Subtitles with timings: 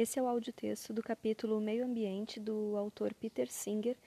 [0.00, 3.98] Esse é o áudio-texto do capítulo Meio Ambiente do autor Peter Singer,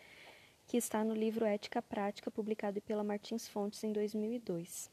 [0.65, 4.89] que está no livro Ética Prática, publicado pela Martins Fontes em 2002.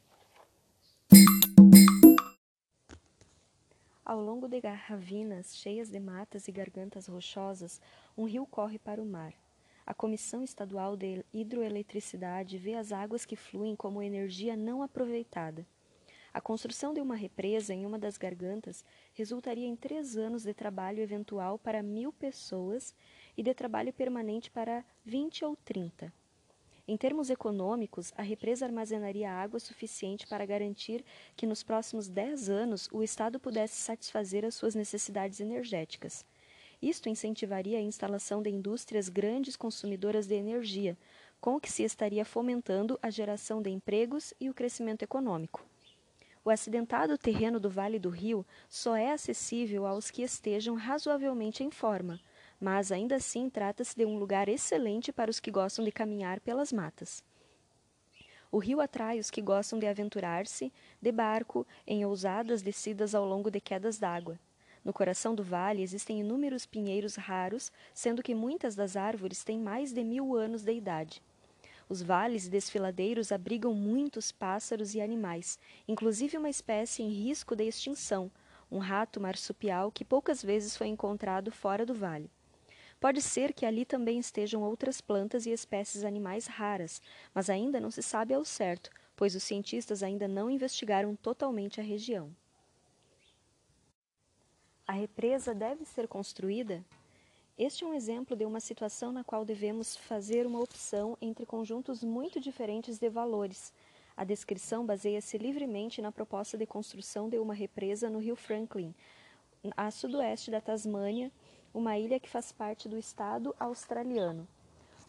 [4.05, 7.81] Ao longo de ravinas cheias de matas e gargantas rochosas,
[8.15, 9.33] um rio corre para o mar.
[9.87, 15.67] A Comissão Estadual de Hidroeletricidade vê as águas que fluem como energia não aproveitada.
[16.33, 18.85] A construção de uma represa em uma das gargantas
[19.15, 22.95] resultaria em três anos de trabalho eventual para mil pessoas
[23.37, 26.13] e de trabalho permanente para vinte ou trinta.
[26.87, 31.05] Em termos econômicos, a represa armazenaria água suficiente para garantir
[31.37, 36.25] que nos próximos dez anos o Estado pudesse satisfazer as suas necessidades energéticas.
[36.81, 40.97] Isto incentivaria a instalação de indústrias grandes consumidoras de energia,
[41.41, 45.65] com o que se estaria fomentando a geração de empregos e o crescimento econômico.
[46.43, 51.71] O acidentado terreno do Vale do Rio só é acessível aos que estejam razoavelmente em
[51.71, 52.19] forma,
[52.59, 56.73] mas ainda assim trata-se de um lugar excelente para os que gostam de caminhar pelas
[56.73, 57.23] matas.
[58.51, 63.51] O rio atrai os que gostam de aventurar-se de barco em ousadas descidas ao longo
[63.51, 64.41] de quedas d'água.
[64.83, 69.93] No coração do vale existem inúmeros pinheiros raros, sendo que muitas das árvores têm mais
[69.93, 71.23] de mil anos de idade.
[71.91, 77.65] Os vales e desfiladeiros abrigam muitos pássaros e animais, inclusive uma espécie em risco de
[77.65, 78.31] extinção,
[78.71, 82.31] um rato marsupial que poucas vezes foi encontrado fora do vale.
[83.01, 87.03] Pode ser que ali também estejam outras plantas e espécies animais raras,
[87.35, 91.83] mas ainda não se sabe ao certo, pois os cientistas ainda não investigaram totalmente a
[91.83, 92.31] região.
[94.87, 96.85] A represa deve ser construída
[97.63, 102.03] este é um exemplo de uma situação na qual devemos fazer uma opção entre conjuntos
[102.03, 103.71] muito diferentes de valores.
[104.17, 108.95] A descrição baseia-se livremente na proposta de construção de uma represa no rio Franklin,
[109.77, 111.31] a sudoeste da Tasmânia,
[111.75, 114.49] uma ilha que faz parte do estado australiano.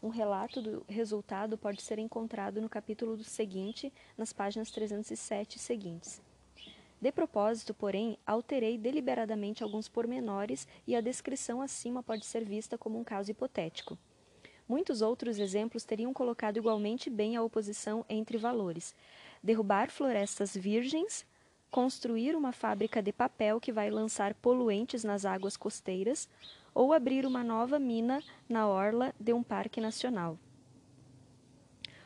[0.03, 6.21] Um relato do resultado pode ser encontrado no capítulo seguinte, nas páginas 307 seguintes.
[7.01, 12.99] De propósito, porém, alterei deliberadamente alguns pormenores e a descrição acima pode ser vista como
[12.99, 13.97] um caso hipotético.
[14.69, 18.93] Muitos outros exemplos teriam colocado igualmente bem a oposição entre valores:
[19.41, 21.25] derrubar florestas virgens,
[21.71, 26.29] construir uma fábrica de papel que vai lançar poluentes nas águas costeiras,
[26.71, 30.37] ou abrir uma nova mina na orla de um parque nacional.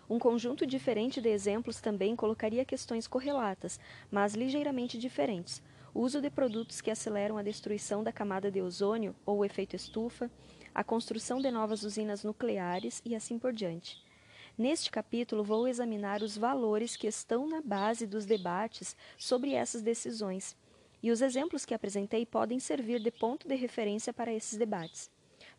[0.10, 3.80] Um conjunto diferente de exemplos também colocaria questões correlatas,
[4.12, 5.64] mas ligeiramente diferentes.
[5.94, 9.76] O uso de produtos que aceleram a destruição da camada de ozônio ou o efeito
[9.76, 10.30] estufa,
[10.74, 14.04] a construção de novas usinas nucleares e assim por diante.
[14.58, 20.56] Neste capítulo, vou examinar os valores que estão na base dos debates sobre essas decisões,
[21.02, 25.10] e os exemplos que apresentei podem servir de ponto de referência para esses debates.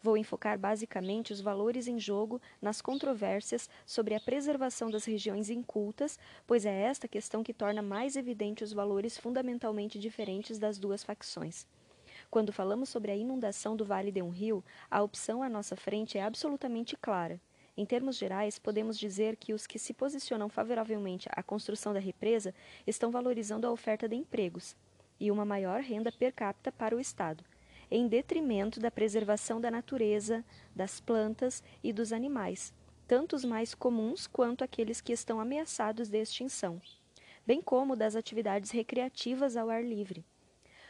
[0.03, 6.19] Vou enfocar basicamente os valores em jogo nas controvérsias sobre a preservação das regiões incultas,
[6.47, 11.67] pois é esta questão que torna mais evidente os valores fundamentalmente diferentes das duas facções.
[12.31, 16.19] Quando falamos sobre a inundação do vale de um rio, a opção à nossa frente
[16.19, 17.41] é absolutamente clara.
[17.77, 22.55] Em termos gerais, podemos dizer que os que se posicionam favoravelmente à construção da represa
[22.87, 24.75] estão valorizando a oferta de empregos
[25.21, 27.45] e uma maior renda per capita para o Estado
[27.91, 32.73] em detrimento da preservação da natureza, das plantas e dos animais,
[33.07, 36.81] tanto os mais comuns quanto aqueles que estão ameaçados de extinção,
[37.47, 40.25] bem como das atividades recreativas ao ar livre.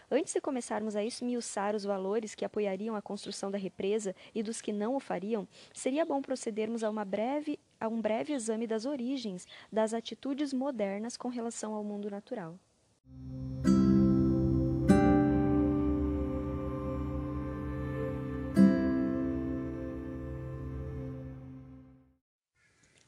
[0.08, 4.60] Antes de começarmos a esmiuçar os valores que apoiariam a construção da represa e dos
[4.60, 9.46] que não o fariam, seria bom procedermos a, breve, a um breve exame das origens
[9.70, 12.56] das atitudes modernas com relação ao mundo natural.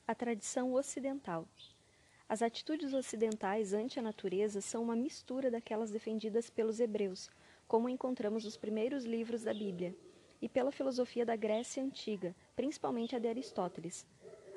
[0.08, 1.46] A tradição ocidental.
[2.26, 7.28] As atitudes ocidentais ante a natureza são uma mistura daquelas defendidas pelos hebreus,
[7.68, 9.94] como encontramos nos primeiros livros da Bíblia,
[10.40, 14.06] e pela filosofia da Grécia antiga, principalmente a de Aristóteles.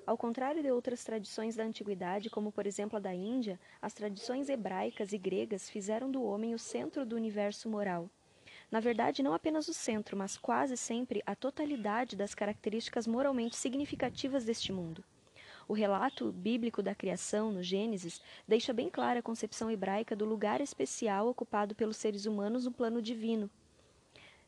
[0.08, 4.48] Ao contrário de outras tradições da antiguidade, como por exemplo a da Índia, as tradições
[4.48, 8.10] hebraicas e gregas fizeram do homem o centro do universo moral.
[8.72, 14.46] Na verdade, não apenas o centro, mas quase sempre a totalidade das características moralmente significativas
[14.46, 15.04] deste mundo.
[15.72, 20.60] O relato bíblico da criação, no Gênesis, deixa bem clara a concepção hebraica do lugar
[20.60, 23.50] especial ocupado pelos seres humanos no plano divino.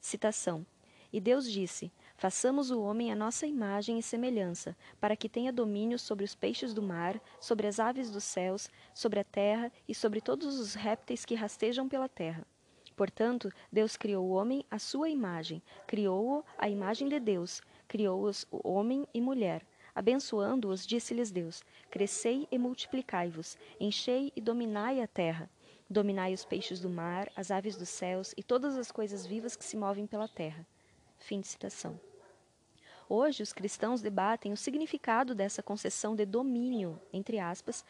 [0.02, 0.66] Citação:
[1.14, 5.98] E Deus disse: Façamos o homem à nossa imagem e semelhança, para que tenha domínio
[5.98, 10.20] sobre os peixes do mar, sobre as aves dos céus, sobre a terra e sobre
[10.20, 12.46] todos os répteis que rastejam pela terra.
[12.98, 19.08] Portanto, Deus criou o homem à sua imagem, criou-o à imagem de Deus, criou-os homem
[19.14, 19.66] e mulher.
[19.96, 25.50] Abençoando-os, disse-lhes Deus: Crescei e multiplicai-vos, enchei e dominai a terra.
[25.90, 29.66] Dominai os peixes do mar, as aves dos céus e todas as coisas vivas que
[29.66, 30.66] se movem pela terra.
[31.20, 32.00] Fim de citação.
[33.08, 37.86] Hoje, os cristãos debatem o significado dessa concessão de domínio, entre aspas,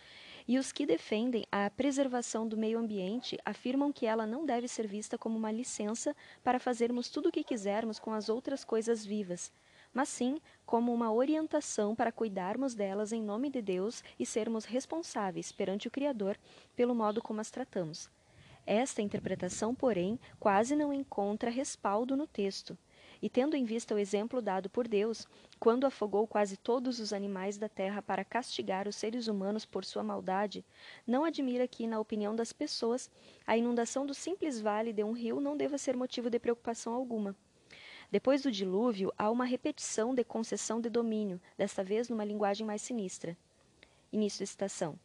[0.48, 4.88] e os que defendem a preservação do meio ambiente afirmam que ela não deve ser
[4.88, 6.14] vista como uma licença
[6.44, 9.52] para fazermos tudo o que quisermos com as outras coisas vivas,
[9.94, 15.52] mas sim como uma orientação para cuidarmos delas em nome de Deus e sermos responsáveis
[15.52, 16.38] perante o Criador
[16.76, 18.10] pelo modo como as tratamos.
[18.66, 22.78] Esta interpretação, porém, quase não encontra respaldo no texto.
[23.22, 25.28] E tendo em vista o exemplo dado por Deus,
[25.60, 30.04] quando afogou quase todos os animais da terra para castigar os seres humanos por sua
[30.04, 30.66] maldade,
[31.06, 33.10] não admira que, na opinião das pessoas,
[33.46, 37.36] a inundação do simples vale de um rio não deva ser motivo de preocupação alguma.
[38.12, 42.82] Depois do dilúvio, há uma repetição de concessão de domínio, desta vez numa linguagem mais
[42.82, 43.38] sinistra.
[44.12, 45.00] Início da citação.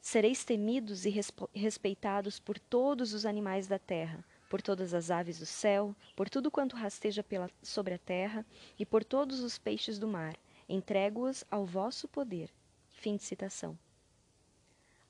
[0.00, 1.22] Sereis temidos e
[1.54, 6.48] respeitados por todos os animais da terra por todas as aves do céu, por tudo
[6.48, 8.46] quanto rasteja pela, sobre a terra,
[8.78, 10.36] e por todos os peixes do mar.
[10.68, 12.50] Entrego-os ao vosso poder.
[12.92, 13.76] Fim de citação.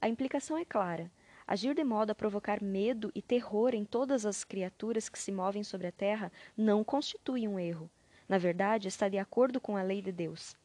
[0.00, 1.11] A implicação é clara.
[1.46, 5.62] Agir de modo a provocar medo e terror em todas as criaturas que se movem
[5.62, 7.91] sobre a terra não constitui um erro.
[8.29, 10.56] Na verdade, está de acordo com a lei de Deus.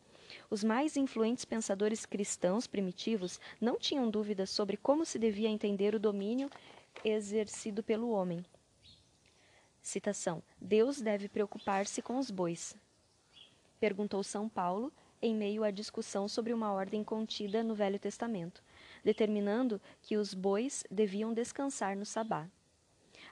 [0.50, 6.00] Os mais influentes pensadores cristãos primitivos não tinham dúvidas sobre como se devia entender o
[6.00, 6.50] domínio
[7.04, 8.44] exercido pelo homem,
[9.82, 12.76] Citação: Deus deve preocupar-se com os bois.
[13.80, 14.92] Perguntou São Paulo
[15.22, 18.62] em meio à discussão sobre uma ordem contida no Velho Testamento,
[19.04, 22.48] determinando que os bois deviam descansar no sabá.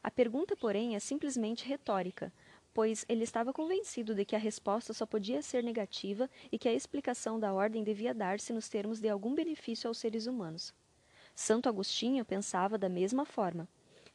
[0.04, 2.32] A pergunta, porém, é simplesmente retórica,
[2.74, 6.74] pois ele estava convencido de que a resposta só podia ser negativa e que a
[6.74, 10.74] explicação da ordem devia dar-se nos termos de algum benefício aos seres humanos.
[11.36, 13.68] Santo Agostinho pensava da mesma forma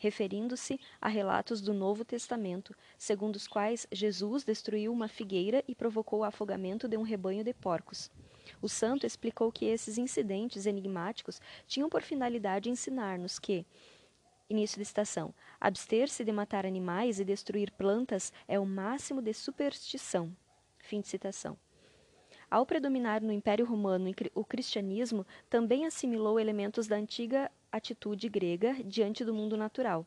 [0.02, 6.20] referindo-se a relatos do Novo Testamento, segundo os quais Jesus destruiu uma figueira e provocou
[6.20, 8.10] o afogamento de um rebanho de porcos.
[8.60, 13.66] O santo explicou que esses incidentes enigmáticos tinham por finalidade ensinar-nos que,
[14.48, 20.34] início de citação, abster-se de matar animais e destruir plantas é o máximo de superstição.
[20.78, 21.56] Fim de citação.
[22.50, 29.24] Ao predominar no Império Romano o cristianismo, também assimilou elementos da antiga atitude grega diante
[29.24, 30.06] do mundo natural.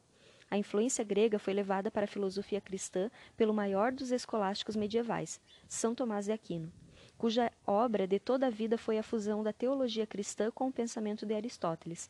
[0.49, 5.95] A influência grega foi levada para a filosofia cristã pelo maior dos escolásticos medievais, São
[5.95, 6.71] Tomás de Aquino,
[7.17, 11.25] cuja obra de toda a vida foi a fusão da teologia cristã com o pensamento
[11.25, 12.09] de Aristóteles.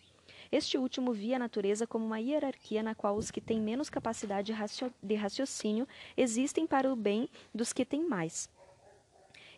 [0.52, 4.54] Este último via a natureza como uma hierarquia na qual os que têm menos capacidade
[5.02, 8.50] de raciocínio existem para o bem dos que têm mais.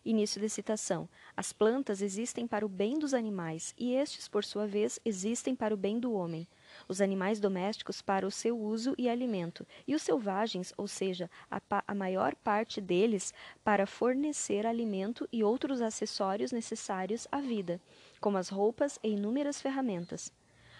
[0.05, 1.09] Início de citação.
[1.35, 5.73] As plantas existem para o bem dos animais, e estes, por sua vez, existem para
[5.73, 6.47] o bem do homem.
[6.87, 11.61] Os animais domésticos para o seu uso e alimento, e os selvagens, ou seja, a,
[11.87, 13.33] a maior parte deles,
[13.63, 17.79] para fornecer alimento e outros acessórios necessários à vida,
[18.19, 20.31] como as roupas e inúmeras ferramentas.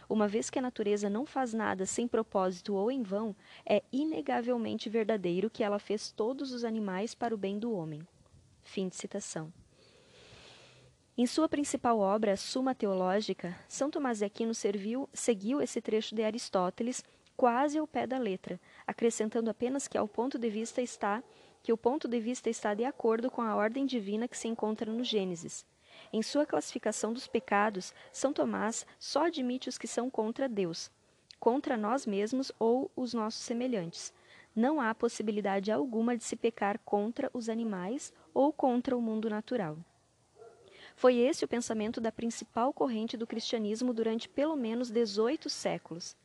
[0.09, 3.35] Uma vez que a natureza não faz nada sem propósito ou em vão,
[3.65, 8.01] é inegavelmente verdadeiro que ela fez todos os animais para o bem do homem.
[8.63, 9.51] Fim de citação.
[11.19, 16.21] Em sua principal obra, Suma Teológica, São Tomás de Aquino serviu, seguiu esse trecho de
[16.21, 17.03] Aristóteles
[17.35, 21.23] quase ao pé da letra, acrescentando apenas que ao ponto de vista está
[21.63, 24.91] que o ponto de vista está de acordo com a ordem divina que se encontra
[24.91, 25.65] no Gênesis.
[26.13, 30.91] Em sua classificação dos pecados, São Tomás só admite os que são contra Deus,
[31.39, 34.13] contra nós mesmos ou os nossos semelhantes.
[34.55, 39.79] Não há possibilidade alguma de se pecar contra os animais ou contra o mundo natural.
[40.97, 46.17] Foi esse o pensamento da principal corrente do cristianismo durante pelo menos 18 séculos.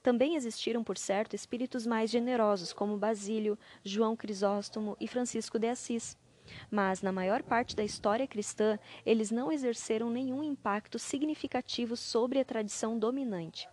[0.00, 6.16] Também existiram, por certo, espíritos mais generosos, como Basílio, João Crisóstomo e Francisco de Assis.
[6.70, 12.44] Mas, na maior parte da história cristã, eles não exerceram nenhum impacto significativo sobre a
[12.44, 13.68] tradição dominante.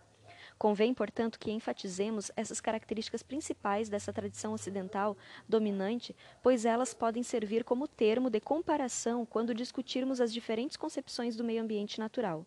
[0.60, 5.16] Convém, portanto, que enfatizemos essas características principais dessa tradição ocidental
[5.48, 11.42] dominante, pois elas podem servir como termo de comparação quando discutirmos as diferentes concepções do
[11.42, 12.44] meio ambiente natural.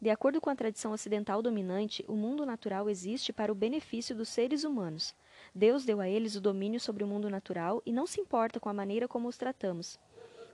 [0.00, 4.30] De acordo com a tradição ocidental dominante, o mundo natural existe para o benefício dos
[4.30, 5.14] seres humanos.
[5.54, 8.70] Deus deu a eles o domínio sobre o mundo natural e não se importa com
[8.70, 9.98] a maneira como os tratamos.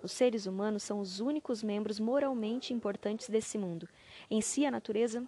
[0.03, 3.89] Os seres humanos são os únicos membros moralmente importantes desse mundo.
[4.29, 5.25] Em si, a natureza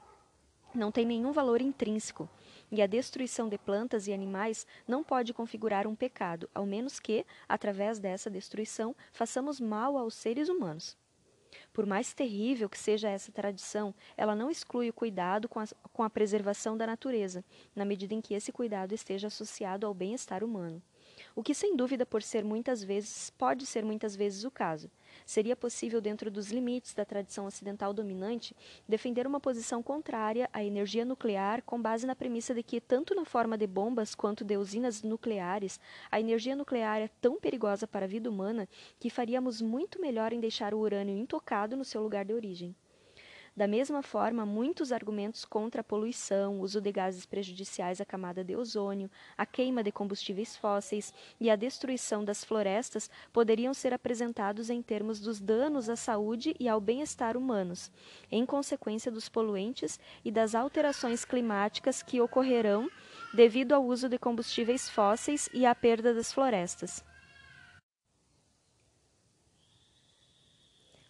[0.75, 2.29] não tem nenhum valor intrínseco.
[2.71, 7.25] e a destruição de plantas e animais não pode configurar um pecado, ao menos que,
[7.49, 10.95] através dessa destruição, façamos mal aos seres humanos.
[11.73, 16.03] Por mais terrível que seja essa tradição, ela não exclui o cuidado com a, com
[16.03, 17.45] a preservação da natureza,
[17.75, 20.83] na medida em que esse cuidado esteja associado ao bem-estar humano.
[21.35, 24.91] O que sem dúvida por ser muitas vezes pode ser muitas vezes o caso.
[25.29, 28.57] Seria possível, dentro dos limites da tradição ocidental dominante,
[28.89, 33.27] defender uma posição contrária à energia nuclear com base na premissa de que, tanto na
[33.27, 35.79] forma de bombas quanto de usinas nucleares,
[36.11, 38.67] a energia nuclear é tão perigosa para a vida humana
[38.99, 42.75] que faríamos muito melhor em deixar o urânio intocado no seu lugar de origem.
[43.59, 48.55] Da mesma forma, muitos argumentos contra a poluição, uso de gases prejudiciais à camada de
[48.55, 54.81] ozônio, a queima de combustíveis fósseis e a destruição das florestas poderiam ser apresentados em
[54.81, 57.91] termos dos danos à saúde e ao bem-estar humanos,
[58.31, 62.89] em consequência dos poluentes e das alterações climáticas que ocorrerão
[63.35, 67.05] devido ao uso de combustíveis fósseis e à perda das florestas.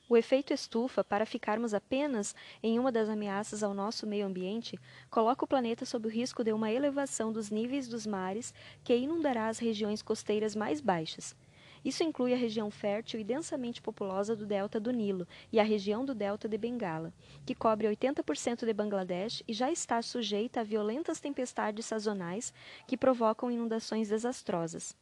[0.09, 5.45] O efeito estufa, para ficarmos apenas em uma das ameaças ao nosso meio ambiente, coloca
[5.45, 9.59] o planeta sob o risco de uma elevação dos níveis dos mares que inundará as
[9.59, 11.37] regiões costeiras mais baixas.
[11.85, 16.07] Isso inclui a região fértil e densamente populosa do delta do Nilo e a região
[16.07, 17.13] do delta de Bengala,
[17.45, 22.53] que cobre 80% de Bangladesh e já está sujeita a violentas tempestades sazonais
[22.87, 24.97] que provocam inundações desastrosas.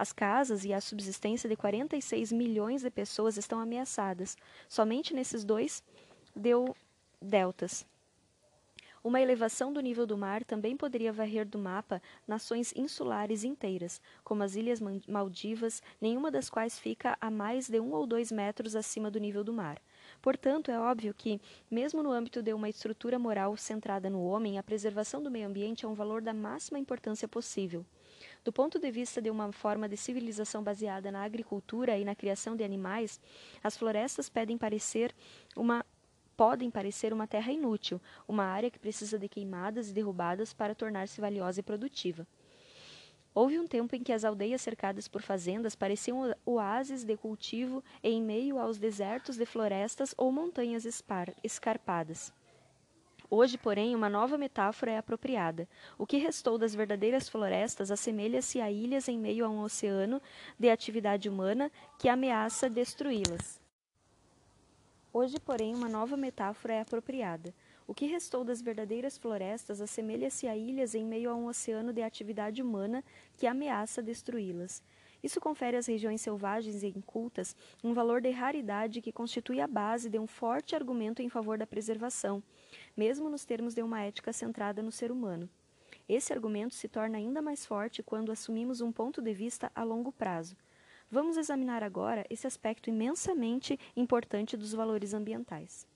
[0.00, 4.34] As casas e a subsistência de 46 milhões de pessoas estão ameaçadas.
[4.66, 5.84] Somente nesses dois
[6.34, 6.74] deu
[7.20, 7.84] deltas.
[9.04, 14.42] Uma elevação do nível do mar também poderia varrer do mapa nações insulares inteiras, como
[14.42, 19.10] as Ilhas Maldivas, nenhuma das quais fica a mais de um ou dois metros acima
[19.10, 19.78] do nível do mar.
[20.22, 21.38] Portanto, é óbvio que,
[21.70, 25.84] mesmo no âmbito de uma estrutura moral centrada no homem, a preservação do meio ambiente
[25.84, 27.84] é um valor da máxima importância possível.
[28.42, 32.56] Do ponto de vista de uma forma de civilização baseada na agricultura e na criação
[32.56, 33.20] de animais,
[33.62, 35.14] as florestas podem parecer
[35.54, 35.84] uma
[36.36, 41.20] podem parecer uma terra inútil, uma área que precisa de queimadas e derrubadas para tornar-se
[41.20, 42.26] valiosa e produtiva.
[43.34, 48.22] Houve um tempo em que as aldeias cercadas por fazendas pareciam oásis de cultivo em
[48.22, 50.86] meio aos desertos de florestas ou montanhas
[51.44, 52.32] escarpadas.
[53.32, 55.68] Hoje, porém, uma nova metáfora é apropriada.
[55.96, 60.20] O que restou das verdadeiras florestas assemelha-se a ilhas em meio a um oceano
[60.58, 63.60] de atividade humana que ameaça destruí-las.
[65.12, 67.54] Hoje, porém, uma nova metáfora é apropriada.
[67.86, 72.02] O que restou das verdadeiras florestas assemelha-se a ilhas em meio a um oceano de
[72.02, 73.04] atividade humana
[73.38, 74.82] que ameaça destruí-las.
[75.22, 80.08] Isso confere às regiões selvagens e incultas um valor de raridade que constitui a base
[80.08, 82.42] de um forte argumento em favor da preservação,
[82.96, 85.48] mesmo nos termos de uma ética centrada no ser humano.
[86.08, 90.10] Esse argumento se torna ainda mais forte quando assumimos um ponto de vista a longo
[90.10, 90.56] prazo.
[91.08, 95.86] Vamos examinar agora esse aspecto imensamente importante dos valores ambientais.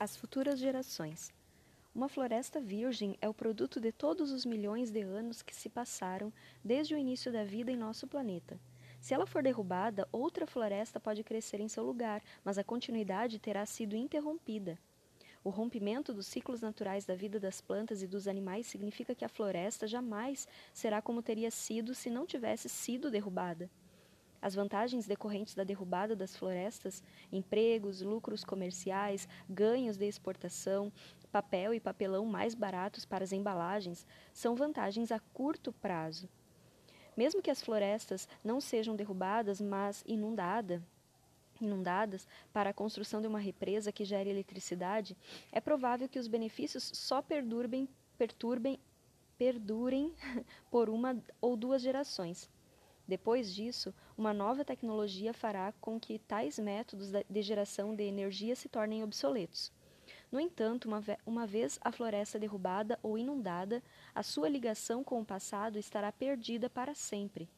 [0.00, 1.30] As futuras gerações.
[1.94, 6.32] Uma floresta virgem é o produto de todos os milhões de anos que se passaram
[6.64, 8.58] desde o início da vida em nosso planeta.
[8.98, 13.66] Se ela for derrubada, outra floresta pode crescer em seu lugar, mas a continuidade terá
[13.66, 14.78] sido interrompida.
[15.44, 19.28] O rompimento dos ciclos naturais da vida das plantas e dos animais significa que a
[19.28, 23.70] floresta jamais será como teria sido se não tivesse sido derrubada.
[24.42, 30.90] As vantagens decorrentes da derrubada das florestas, empregos, lucros comerciais, ganhos de exportação,
[31.30, 36.28] papel e papelão mais baratos para as embalagens, são vantagens a curto prazo.
[37.16, 40.82] Mesmo que as florestas não sejam derrubadas, mas inundada,
[41.60, 45.16] inundadas para a construção de uma represa que gere eletricidade,
[45.52, 48.80] é provável que os benefícios só perturbem, perturbem,
[49.36, 50.14] perdurem
[50.70, 52.48] por uma ou duas gerações.
[53.10, 58.68] Depois disso, uma nova tecnologia fará com que tais métodos de geração de energia se
[58.68, 59.72] tornem obsoletos.
[60.30, 63.82] No entanto, uma, uma vez a floresta derrubada ou inundada,
[64.14, 67.50] a sua ligação com o passado estará perdida para sempre.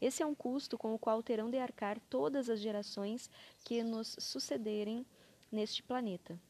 [0.00, 3.28] Esse é um custo com o qual terão de arcar todas as gerações
[3.66, 5.04] que nos sucederem
[5.52, 6.40] neste planeta.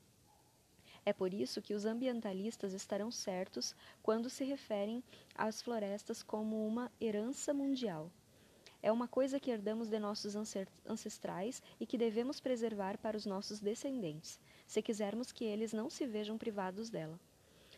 [1.05, 3.75] É por isso que os ambientalistas estarão certos
[4.05, 5.03] quando se referem
[5.35, 8.09] às florestas como uma herança mundial.
[8.83, 10.35] É uma coisa que herdamos de nossos
[10.87, 16.07] ancestrais e que devemos preservar para os nossos descendentes, se quisermos que eles não se
[16.07, 17.19] vejam privados dela.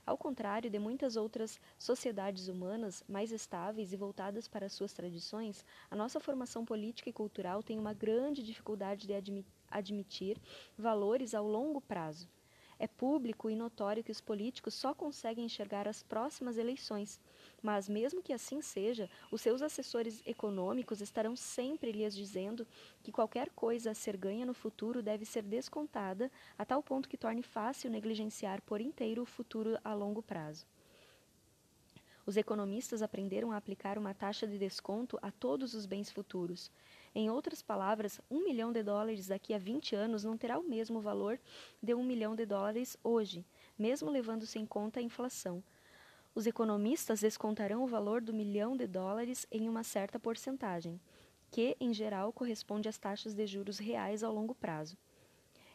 [0.04, 5.94] Ao contrário de muitas outras sociedades humanas mais estáveis e voltadas para suas tradições, a
[5.94, 10.40] nossa formação política e cultural tem uma grande dificuldade de admitir
[10.78, 12.26] valores ao longo prazo.
[12.80, 17.20] É público e notório que os políticos só conseguem enxergar as próximas eleições,
[17.60, 22.64] mas, mesmo que assim seja, os seus assessores econômicos estarão sempre lhes dizendo
[23.02, 27.16] que qualquer coisa a ser ganha no futuro deve ser descontada, a tal ponto que
[27.16, 30.64] torne fácil negligenciar por inteiro o futuro a longo prazo.
[32.24, 36.70] Os economistas aprenderam a aplicar uma taxa de desconto a todos os bens futuros.
[37.20, 41.00] Em outras palavras, um milhão de dólares daqui a 20 anos não terá o mesmo
[41.00, 41.36] valor
[41.82, 43.44] de um milhão de dólares hoje,
[43.76, 45.60] mesmo levando-se em conta a inflação.
[46.32, 51.00] Os economistas descontarão o valor do milhão de dólares em uma certa porcentagem,
[51.50, 54.96] que, em geral, corresponde às taxas de juros reais ao longo prazo.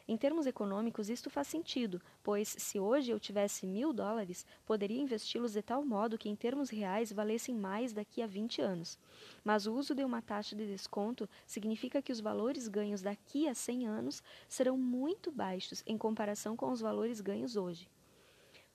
[0.05, 5.53] Em termos econômicos, isto faz sentido, pois se hoje eu tivesse mil dólares, poderia investi-los
[5.53, 8.99] de tal modo que, em termos reais, valessem mais daqui a 20 anos.
[9.45, 13.55] Mas o uso de uma taxa de desconto significa que os valores ganhos daqui a
[13.55, 17.89] 100 anos serão muito baixos em comparação com os valores ganhos hoje.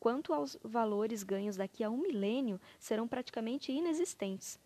[0.00, 4.58] Quanto aos valores ganhos daqui a um milênio, serão praticamente inexistentes.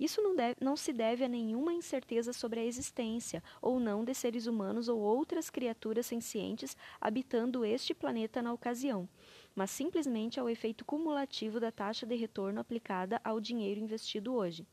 [0.00, 4.14] Isso não, deve, não, se deve a nenhuma incerteza sobre a existência ou não de
[4.14, 9.06] seres humanos ou outras criaturas sencientes habitando este planeta na ocasião,
[9.54, 14.66] mas simplesmente ao efeito cumulativo da taxa de retorno aplicada ao dinheiro investido hoje.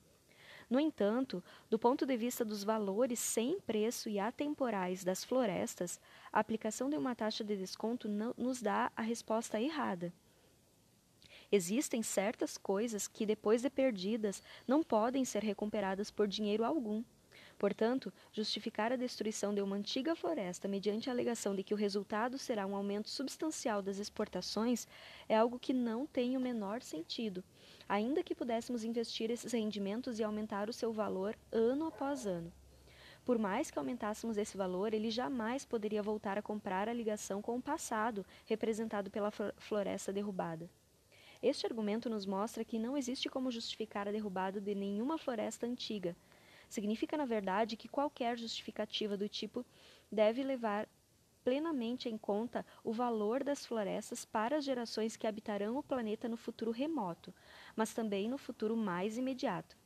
[0.69, 5.99] No entanto, do ponto de vista dos valores sem preço e atemporais das florestas,
[6.31, 8.07] a aplicação de uma taxa de desconto
[8.37, 10.13] nos dá a resposta errada.
[11.51, 17.03] Existem certas coisas que, depois de perdidas, não podem ser recuperadas por dinheiro algum.
[17.57, 22.37] Portanto, justificar a destruição de uma antiga floresta mediante a alegação de que o resultado
[22.37, 24.87] será um aumento substancial das exportações
[25.27, 27.43] é algo que não tem o menor sentido,
[27.89, 32.51] ainda que pudéssemos investir esses rendimentos e aumentar o seu valor ano após ano.
[33.25, 37.57] Por mais que aumentássemos esse valor, ele jamais poderia voltar a comprar a ligação com
[37.57, 40.69] o passado, representado pela floresta derrubada.
[41.41, 46.15] Este argumento nos mostra que não existe como justificar a derrubada de nenhuma floresta antiga.
[46.67, 49.65] Significa, na verdade, que qualquer justificativa do tipo
[50.11, 50.87] deve levar
[51.43, 56.35] plenamente em conta o valor das florestas para as gerações que habitarão o planeta no
[56.35, 57.33] futuro remoto,
[57.73, 59.77] mas também no futuro mais imediato.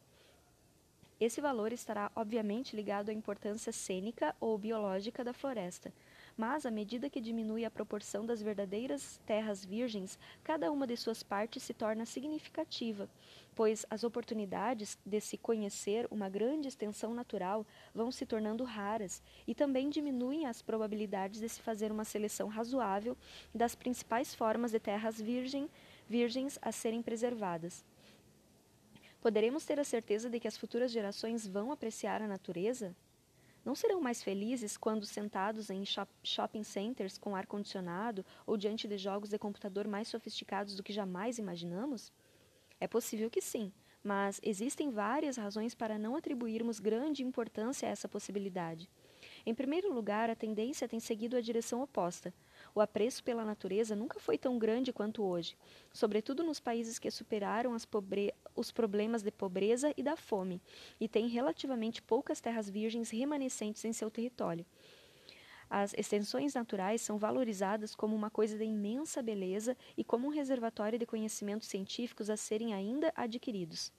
[1.19, 5.93] Esse valor estará obviamente ligado à importância cênica ou biológica da floresta,
[6.37, 11.23] mas à medida que diminui a proporção das verdadeiras terras virgens, cada uma de suas
[11.23, 13.09] partes se torna significativa,
[13.55, 19.53] pois as oportunidades de se conhecer uma grande extensão natural vão se tornando raras e
[19.53, 23.17] também diminuem as probabilidades de se fazer uma seleção razoável
[23.53, 25.69] das principais formas de terras virgem,
[26.09, 27.83] virgens a serem preservadas.
[29.21, 32.95] Poderemos ter a certeza de que as futuras gerações vão apreciar a natureza?
[33.63, 35.83] Não serão mais felizes quando sentados em
[36.23, 41.37] shopping centers com ar-condicionado ou diante de jogos de computador mais sofisticados do que jamais
[41.37, 42.11] imaginamos?
[42.79, 43.71] É possível que sim,
[44.03, 48.89] mas existem várias razões para não atribuirmos grande importância a essa possibilidade.
[49.45, 52.33] Em primeiro lugar, a tendência tem seguido a direção oposta.
[52.73, 55.55] O apreço pela natureza nunca foi tão grande quanto hoje,
[55.93, 58.33] sobretudo nos países que superaram pobre...
[58.55, 60.61] os problemas de pobreza e da fome
[60.99, 64.65] e têm relativamente poucas terras virgens remanescentes em seu território.
[65.69, 70.99] As extensões naturais são valorizadas como uma coisa de imensa beleza e como um reservatório
[70.99, 73.91] de conhecimentos científicos a serem ainda adquiridos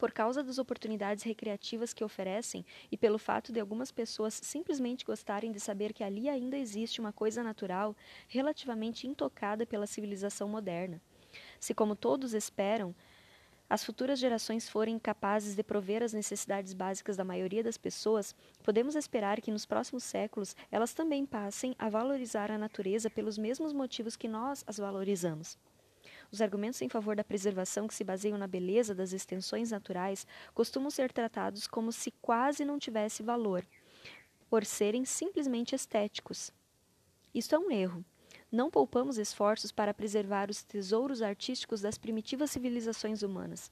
[0.00, 5.52] por causa das oportunidades recreativas que oferecem e pelo fato de algumas pessoas simplesmente gostarem
[5.52, 7.94] de saber que ali ainda existe uma coisa natural
[8.26, 11.02] relativamente intocada pela civilização moderna.
[11.60, 12.94] Se, como todos esperam,
[13.70, 18.96] as futuras gerações forem capazes de prover as necessidades básicas da maioria das pessoas, podemos
[18.96, 24.16] esperar que nos próximos séculos elas também passem a valorizar a natureza pelos mesmos motivos
[24.16, 25.56] que nós as valorizamos.
[26.32, 30.90] Os argumentos em favor da preservação que se baseiam na beleza das extensões naturais costumam
[30.90, 33.64] ser tratados como se quase não tivesse valor,
[34.48, 36.52] por serem simplesmente estéticos.
[37.32, 38.04] Isto é um erro.
[38.52, 43.70] Não poupamos esforços para preservar os tesouros artísticos das primitivas civilizações humanas.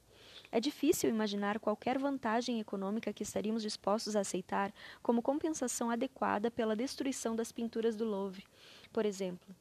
[0.53, 6.77] É difícil imaginar qualquer vantagem econômica que estaríamos dispostos a aceitar como compensação adequada pela
[6.77, 8.47] destruição das pinturas do Louvre,
[8.93, 9.55] por exemplo.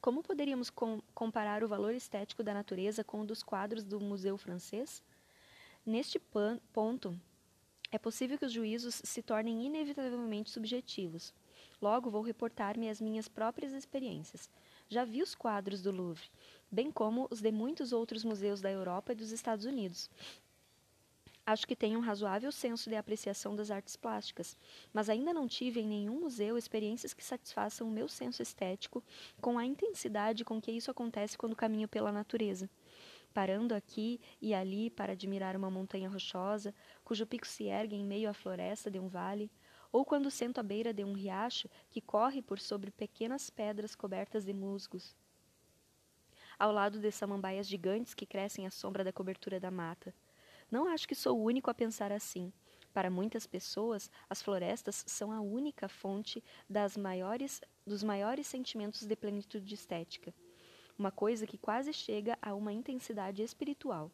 [0.00, 4.36] Como poderíamos com comparar o valor estético da natureza com o dos quadros do Museu
[4.36, 5.02] Francês?
[5.84, 7.16] Neste ponto,
[7.92, 11.32] é possível que os juízos se tornem inevitavelmente subjetivos.
[11.80, 14.50] Logo, vou reportar-me às minhas próprias experiências.
[14.88, 16.28] já vi os quadros do Louvre,
[16.70, 20.08] bem como os de muitos outros museus da Europa e dos Estados Unidos.
[21.44, 24.56] Acho que tenho um razoável senso de apreciação das artes plásticas,
[24.92, 29.00] mas ainda não tive em nenhum museu experiências que satisfaçam o meu senso estético
[29.40, 32.68] com a intensidade com que isso acontece quando caminho pela natureza.
[33.32, 38.28] Parando aqui e ali para admirar uma montanha rochosa, cujo pico se ergue em meio
[38.28, 39.48] à floresta de um vale,
[39.96, 44.44] ou quando sento à beira de um riacho que corre por sobre pequenas pedras cobertas
[44.44, 45.16] de musgos,
[46.58, 50.14] ao lado de samambaias gigantes que crescem à sombra da cobertura da mata.
[50.70, 52.52] Não acho que sou o único a pensar assim.
[52.92, 59.16] Para muitas pessoas, as florestas são a única fonte das maiores, dos maiores sentimentos de
[59.16, 60.34] plenitude estética.
[60.98, 64.10] Uma coisa que quase chega a uma intensidade espiritual.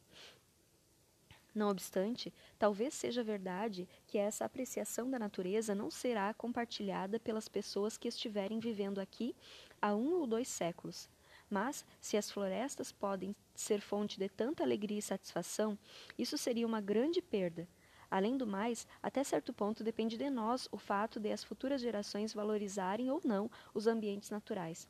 [1.54, 7.98] Não obstante, talvez seja verdade que essa apreciação da natureza não será compartilhada pelas pessoas
[7.98, 9.36] que estiverem vivendo aqui
[9.80, 11.10] há um ou dois séculos.
[11.50, 15.78] Mas, se as florestas podem ser fonte de tanta alegria e satisfação,
[16.18, 17.68] isso seria uma grande perda.
[18.10, 22.32] Além do mais, até certo ponto depende de nós o fato de as futuras gerações
[22.32, 24.88] valorizarem ou não os ambientes naturais.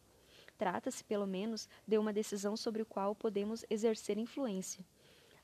[0.57, 4.85] Trata-se, pelo menos, de uma decisão sobre o qual podemos exercer influência.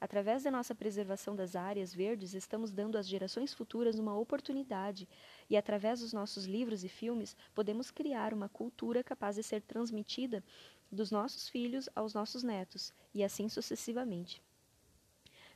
[0.00, 5.08] Através da nossa preservação das áreas verdes, estamos dando às gerações futuras uma oportunidade,
[5.50, 10.42] e através dos nossos livros e filmes, podemos criar uma cultura capaz de ser transmitida
[10.90, 14.40] dos nossos filhos aos nossos netos, e assim sucessivamente.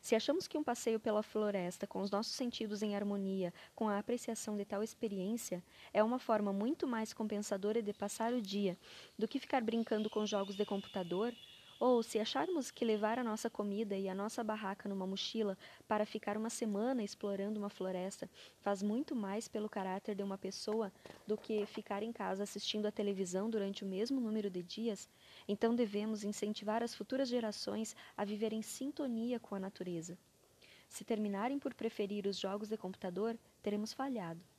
[0.03, 3.99] Se achamos que um passeio pela floresta com os nossos sentidos em harmonia com a
[3.99, 8.77] apreciação de tal experiência é uma forma muito mais compensadora de passar o dia
[9.17, 11.33] do que ficar brincando com jogos de computador,
[11.83, 16.07] ou se acharmos que levar a nossa comida e a nossa barraca numa mochila para
[16.07, 20.93] ficar uma semana explorando uma floresta faz muito mais pelo caráter de uma pessoa
[21.27, 25.11] do que ficar em casa assistindo à televisão durante o mesmo número de dias,
[25.49, 30.17] então devemos incentivar as futuras gerações a viver em sintonia com a natureza.
[30.89, 34.52] Se terminarem por preferir os jogos de computador, teremos falhado.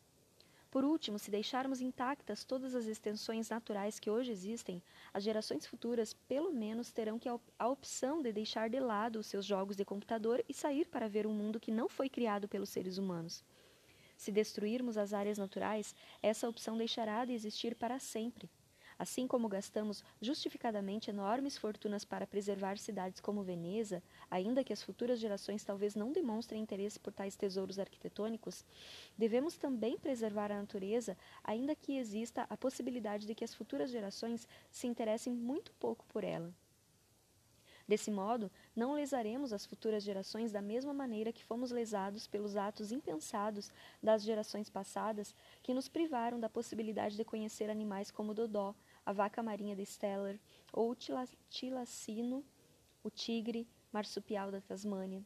[0.73, 4.81] Por último, se deixarmos intactas todas as extensões naturais que hoje existem,
[5.13, 9.45] as gerações futuras pelo menos terão que a opção de deixar de lado os seus
[9.45, 12.97] jogos de computador e sair para ver um mundo que não foi criado pelos seres
[12.97, 13.43] humanos.
[14.17, 18.49] Se destruirmos as áreas naturais, essa opção deixará de existir para sempre.
[18.97, 25.19] Assim como gastamos justificadamente enormes fortunas para preservar cidades como Veneza, ainda que as futuras
[25.19, 28.65] gerações talvez não demonstrem interesse por tais tesouros arquitetônicos,
[29.17, 34.47] devemos também preservar a natureza, ainda que exista a possibilidade de que as futuras gerações
[34.71, 36.53] se interessem muito pouco por ela.
[37.85, 42.91] Desse modo, não lesaremos as futuras gerações da mesma maneira que fomos lesados pelos atos
[42.91, 48.73] impensados das gerações passadas que nos privaram da possibilidade de conhecer animais como o dodó,
[49.05, 50.39] a vaca marinha de Steller
[50.71, 50.95] ou o
[51.49, 52.43] tilacino,
[53.03, 55.21] o tigre marsupial da Tasmânia.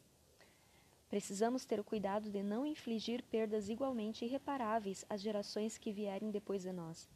[1.08, 6.62] Precisamos ter o cuidado de não infligir perdas igualmente irreparáveis às gerações que vierem depois
[6.62, 7.08] de nós.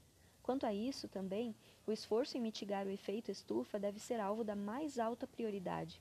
[0.42, 1.54] Quanto a isso, também,
[1.86, 6.00] o esforço em mitigar o efeito estufa deve ser alvo da mais alta prioridade,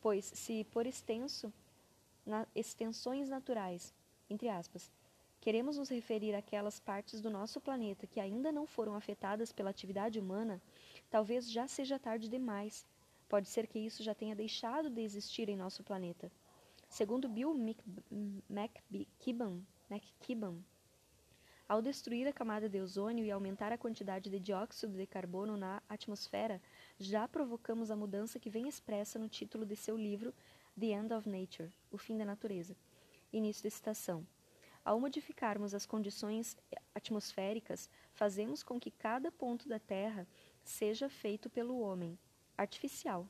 [0.00, 1.52] pois, se por extenso,
[2.26, 3.94] na, extensões naturais,
[4.28, 4.90] entre aspas,
[5.40, 10.18] queremos nos referir àquelas partes do nosso planeta que ainda não foram afetadas pela atividade
[10.18, 10.60] humana,
[11.08, 12.84] talvez já seja tarde demais.
[13.28, 16.32] Pode ser que isso já tenha deixado de existir em nosso planeta.
[16.88, 17.54] Segundo Bill
[18.48, 19.64] McKibben,
[21.68, 25.82] ao destruir a camada de ozônio e aumentar a quantidade de dióxido de carbono na
[25.86, 26.62] atmosfera,
[26.98, 30.32] já provocamos a mudança que vem expressa no título de seu livro
[30.80, 32.74] The End of Nature O Fim da Natureza.
[33.30, 34.26] Início da citação.
[34.82, 36.56] Ao modificarmos as condições
[36.94, 40.26] atmosféricas, fazemos com que cada ponto da Terra
[40.64, 42.18] seja feito pelo homem,
[42.56, 43.28] artificial.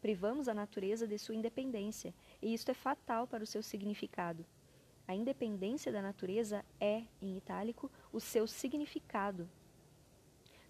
[0.00, 4.44] Privamos a natureza de sua independência, e isto é fatal para o seu significado.
[5.12, 9.46] A independência da natureza é, em itálico, o seu significado.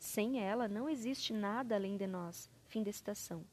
[0.00, 2.50] Sem ela não existe nada além de nós.
[2.66, 3.44] Fim da citação.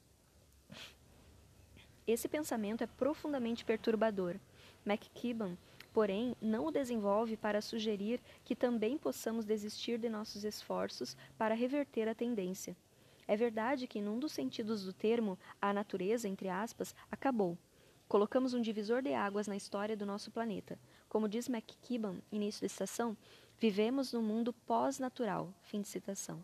[2.07, 4.37] Esse pensamento é profundamente perturbador.
[4.83, 5.55] McKibben,
[5.93, 12.07] porém, não o desenvolve para sugerir que também possamos desistir de nossos esforços para reverter
[12.07, 12.75] a tendência.
[13.27, 17.59] É verdade que, num dos sentidos do termo, a natureza, entre aspas, acabou.
[18.09, 20.79] Colocamos um divisor de águas na história do nosso planeta.
[21.07, 23.15] Como diz McKibben, início da citação,
[23.59, 25.53] vivemos num mundo pós-natural.
[25.61, 26.43] Fim de citação.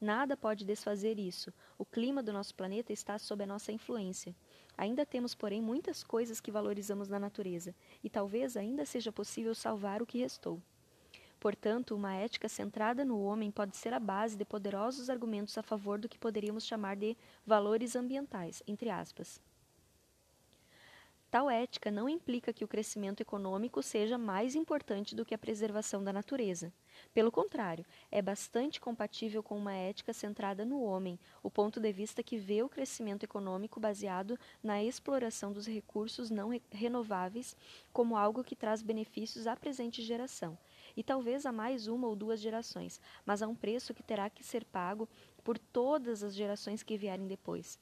[0.00, 1.52] Nada pode desfazer isso.
[1.76, 4.34] O clima do nosso planeta está sob a nossa influência.
[4.78, 10.00] Ainda temos, porém, muitas coisas que valorizamos na natureza, e talvez ainda seja possível salvar
[10.00, 10.58] o que restou.
[11.38, 15.98] Portanto, uma ética centrada no homem pode ser a base de poderosos argumentos a favor
[15.98, 17.14] do que poderíamos chamar de
[17.46, 19.38] valores ambientais, entre aspas.
[21.34, 26.00] Tal ética não implica que o crescimento econômico seja mais importante do que a preservação
[26.00, 26.72] da natureza.
[27.12, 32.22] Pelo contrário, é bastante compatível com uma ética centrada no homem, o ponto de vista
[32.22, 37.56] que vê o crescimento econômico baseado na exploração dos recursos não renováveis
[37.92, 40.56] como algo que traz benefícios à presente geração,
[40.96, 44.44] e talvez a mais uma ou duas gerações, mas a um preço que terá que
[44.44, 45.08] ser pago
[45.42, 47.76] por todas as gerações que vierem depois.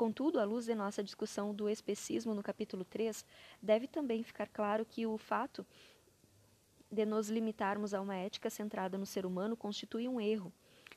[0.00, 3.22] Contudo, à luz de nossa discussão do especismo no capítulo 3,
[3.60, 5.66] deve também ficar claro que o fato
[6.90, 10.50] de nos limitarmos a uma ética centrada no ser humano constitui um erro.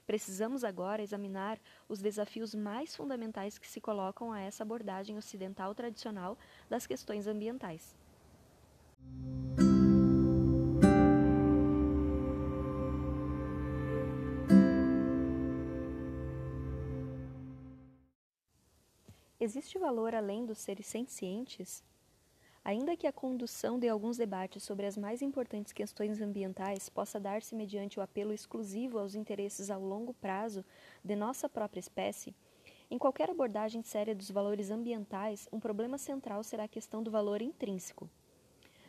[0.08, 6.38] Precisamos agora examinar os desafios mais fundamentais que se colocam a essa abordagem ocidental tradicional
[6.70, 7.94] das questões ambientais.
[19.44, 21.84] Existe valor além dos seres sencientes?
[22.64, 27.54] Ainda que a condução de alguns debates sobre as mais importantes questões ambientais possa dar-se
[27.54, 30.64] mediante o apelo exclusivo aos interesses ao longo prazo
[31.04, 32.34] de nossa própria espécie,
[32.90, 37.42] em qualquer abordagem séria dos valores ambientais, um problema central será a questão do valor
[37.42, 38.10] intrínseco.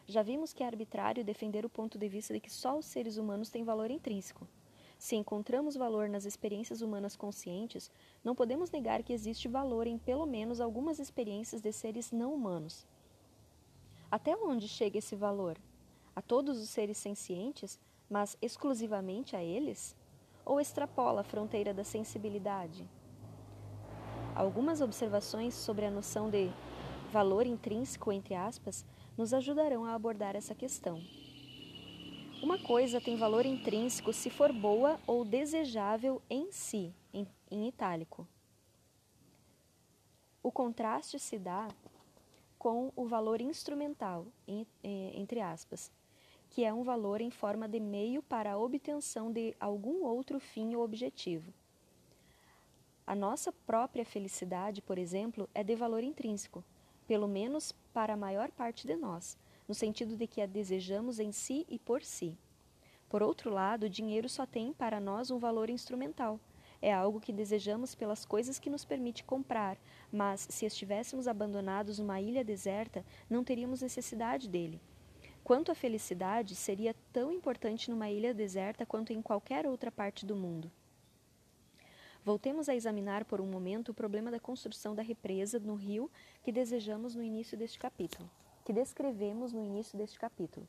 [0.06, 3.16] Já vimos que é arbitrário defender o ponto de vista de que só os seres
[3.16, 4.46] humanos têm valor intrínseco.
[5.04, 7.90] Se encontramos valor nas experiências humanas conscientes,
[8.24, 12.86] não podemos negar que existe valor em pelo menos algumas experiências de seres não humanos.
[14.10, 15.58] Até onde chega esse valor?
[16.16, 19.94] A todos os seres sencientes, mas exclusivamente a eles?
[20.42, 22.88] Ou extrapola a fronteira da sensibilidade?
[24.34, 26.50] Algumas observações sobre a noção de
[27.12, 28.86] valor intrínseco, entre aspas,
[29.18, 30.98] nos ajudarão a abordar essa questão.
[32.44, 38.28] Uma coisa tem valor intrínseco se for boa ou desejável em si, em, em itálico.
[40.42, 41.66] O contraste se dá
[42.58, 45.90] com o valor instrumental, em, entre aspas,
[46.50, 50.74] que é um valor em forma de meio para a obtenção de algum outro fim
[50.74, 51.50] ou objetivo.
[53.06, 56.62] A nossa própria felicidade, por exemplo, é de valor intrínseco,
[57.06, 59.34] pelo menos para a maior parte de nós,
[59.66, 62.36] no sentido de que a desejamos em si e por si.
[63.08, 66.40] Por outro lado, o dinheiro só tem para nós um valor instrumental.
[66.82, 69.78] É algo que desejamos pelas coisas que nos permite comprar,
[70.12, 74.80] mas se estivéssemos abandonados numa ilha deserta, não teríamos necessidade dele.
[75.42, 80.36] Quanto à felicidade, seria tão importante numa ilha deserta quanto em qualquer outra parte do
[80.36, 80.70] mundo.
[82.24, 86.10] Voltemos a examinar por um momento o problema da construção da represa no rio
[86.42, 88.30] que desejamos no início deste capítulo
[88.64, 90.66] que descrevemos no início deste capítulo.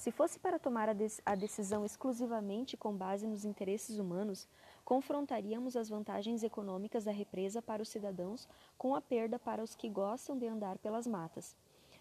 [0.00, 4.48] Se fosse para tomar a, decisão exclusivamente com base nos interesses humanos,
[4.82, 9.90] confrontaríamos as vantagens econômicas da represa para os cidadãos com a perda para os que
[9.90, 11.54] gostam de andar pelas matas.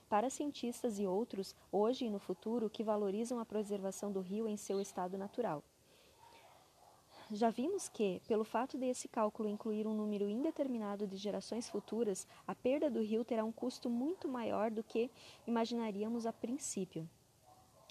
[0.07, 4.55] Para cientistas e outros, hoje e no futuro, que valorizam a preservação do rio em
[4.55, 5.61] seu estado natural.
[7.31, 12.27] Já vimos que, pelo fato de esse cálculo incluir um número indeterminado de gerações futuras,
[12.47, 15.11] a perda do rio terá um custo muito maior do que
[15.45, 17.07] imaginaríamos a princípio.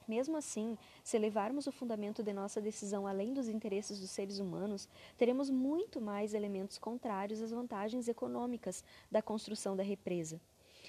[0.08, 4.88] Mesmo assim, se levarmos o fundamento de nossa decisão além dos interesses dos seres humanos,
[5.16, 10.40] teremos muito mais elementos contrários às vantagens econômicas da construção da represa.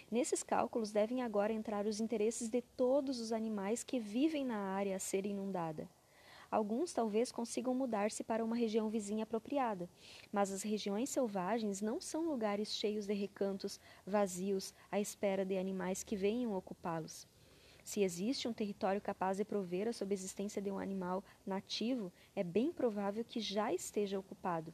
[0.10, 4.96] Nesses cálculos devem agora entrar os interesses de todos os animais que vivem na área
[4.96, 5.88] a ser inundada.
[6.52, 9.88] Alguns talvez consigam mudar-se para uma região vizinha apropriada,
[10.32, 16.04] mas as regiões selvagens não são lugares cheios de recantos vazios à espera de animais
[16.04, 17.28] que venham ocupá-los.
[17.84, 22.72] Se existe um território capaz de prover a subsistência de um animal nativo, é bem
[22.72, 24.74] provável que já esteja ocupado.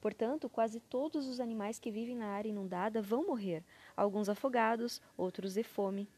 [0.00, 3.62] Portanto, quase todos os animais que vivem na área inundada vão morrer,
[3.96, 6.08] alguns afogados, outros de fome.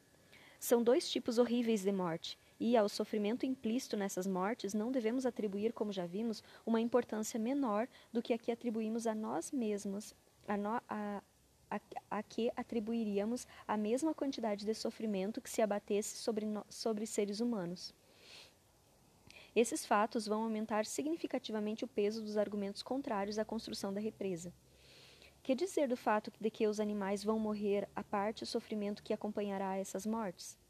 [0.60, 5.72] São dois tipos horríveis de morte, e ao sofrimento implícito nessas mortes não devemos atribuir,
[5.72, 10.14] como já vimos, uma importância menor do que a que atribuímos a nós mesmos,
[10.46, 11.22] a, no, a,
[11.68, 17.04] a, a, que atribuiríamos a mesma quantidade de sofrimento que se abatesse sobre, no, sobre
[17.04, 17.92] seres humanos.
[19.56, 24.52] Esses fatos vão aumentar significativamente o peso dos argumentos contrários à construção da represa.
[25.42, 29.12] Que dizer do fato de que os animais vão morrer a parte o sofrimento que
[29.12, 30.61] acompanhará essas mortes?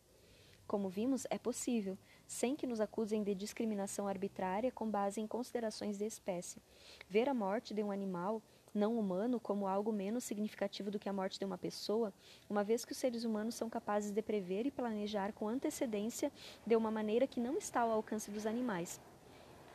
[0.67, 5.99] Como vimos, é possível, sem que nos acusem de discriminação arbitrária com base em considerações
[5.99, 6.63] de espécie.
[7.09, 8.43] Ver a morte de um animal
[8.75, 12.13] não humano como algo menos significativo do que a morte de uma pessoa,
[12.49, 16.33] uma vez que os seres humanos são capazes de prever e planejar com antecedência
[16.67, 19.01] de uma maneira que não está ao alcance dos animais.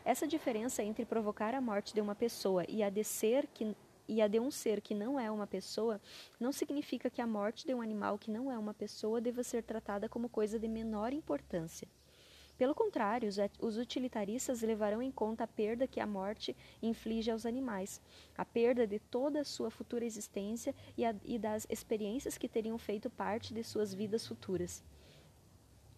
[0.03, 3.75] Essa diferença entre provocar a morte de uma pessoa e a de ser que
[4.07, 6.01] e a de um ser que não é uma pessoa,
[6.39, 9.63] não significa que a morte de um animal que não é uma pessoa deva ser
[9.63, 11.87] tratada como coisa de menor importância.
[12.57, 18.01] Pelo contrário, os utilitaristas levarão em conta a perda que a morte inflige aos animais,
[18.35, 22.77] a perda de toda a sua futura existência e, a, e das experiências que teriam
[22.79, 24.83] feito parte de suas vidas futuras.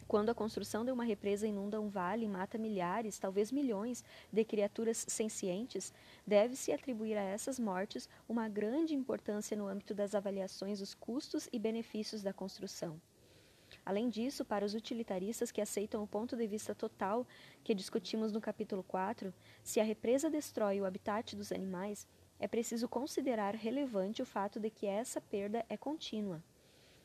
[0.10, 4.44] Quando a construção de uma represa inunda um vale e mata milhares, talvez milhões, de
[4.44, 5.94] criaturas sencientes,
[6.26, 11.60] deve-se atribuir a essas mortes uma grande importância no âmbito das avaliações dos custos e
[11.60, 13.00] benefícios da construção.
[13.86, 17.24] Além disso, para os utilitaristas que aceitam o ponto de vista total
[17.64, 19.32] que discutimos no capítulo 4,
[19.64, 22.08] se a represa destrói o habitat dos animais,
[22.40, 26.44] é preciso considerar relevante o fato de que essa perda é contínua.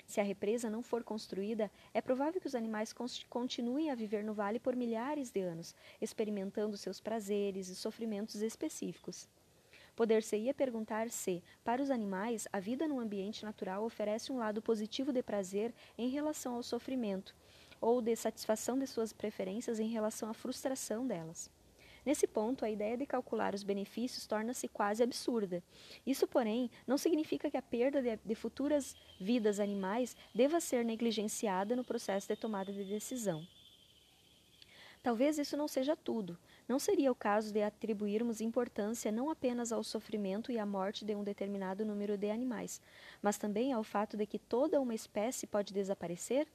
[0.07, 2.95] Se a represa não for construída, é provável que os animais
[3.29, 9.29] continuem a viver no vale por milhares de anos, experimentando seus prazeres e sofrimentos específicos.
[9.97, 15.13] Poder-se-ia perguntar se, para os animais, a vida no ambiente natural oferece um lado positivo
[15.13, 17.35] de prazer em relação ao sofrimento,
[17.81, 21.49] ou de satisfação de suas preferências em relação à frustração delas.
[22.05, 25.63] Nesse ponto, a ideia de calcular os benefícios torna-se quase absurda.
[26.07, 31.75] Isso, porém, não significa que a perda de, de, futuras vidas animais deva ser negligenciada
[31.75, 33.47] no processo de tomada de decisão.
[35.03, 36.39] Talvez isso não seja tudo.
[36.67, 41.15] Não seria o caso de atribuirmos importância não apenas ao sofrimento e à morte de
[41.15, 42.81] um determinado número de animais,
[43.21, 46.49] mas também ao fato de que toda uma espécie pode desaparecer?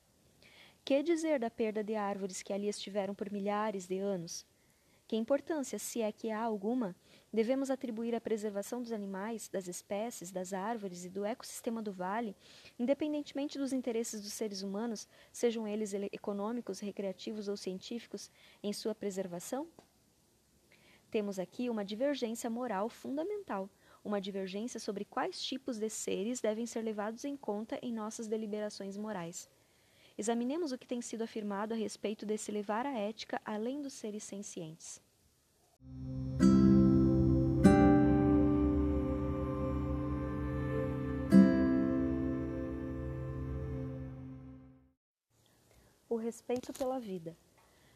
[0.83, 4.43] Que dizer da perda de árvores que ali estiveram por milhares de anos?
[5.09, 6.95] Que importância, se é que há alguma,
[7.33, 12.35] devemos atribuir à preservação dos animais, das espécies, das árvores e do ecossistema do vale,
[12.77, 18.29] independentemente dos interesses dos seres humanos, sejam eles econômicos, recreativos ou científicos,
[18.61, 19.67] em sua preservação?
[21.09, 23.67] Temos aqui uma divergência moral fundamental,
[24.03, 28.95] uma divergência sobre quais tipos de seres devem ser levados em conta em nossas deliberações
[28.95, 29.49] morais.
[30.19, 34.21] Examinemos o que tem sido afirmado a respeito desse levar a ética além dos seres
[34.21, 35.01] sencientes.
[46.09, 47.33] O respeito pela vida.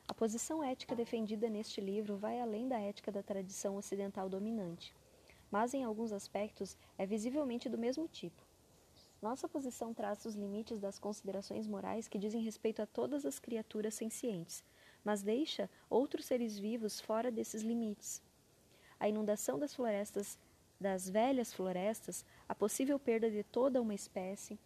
[0.08, 4.96] A posição ética defendida neste livro vai além da ética da tradição ocidental dominante,
[5.52, 8.43] mas em alguns aspectos é visivelmente do mesmo tipo.
[9.24, 13.94] Nossa posição traça os limites das considerações morais que dizem respeito a todas as criaturas
[13.94, 14.62] sencientes,
[15.02, 18.22] mas deixa outros seres vivos fora desses limites.
[19.00, 20.38] A inundação das florestas,
[20.78, 24.60] das velhas florestas, a possível perda de toda uma espécie,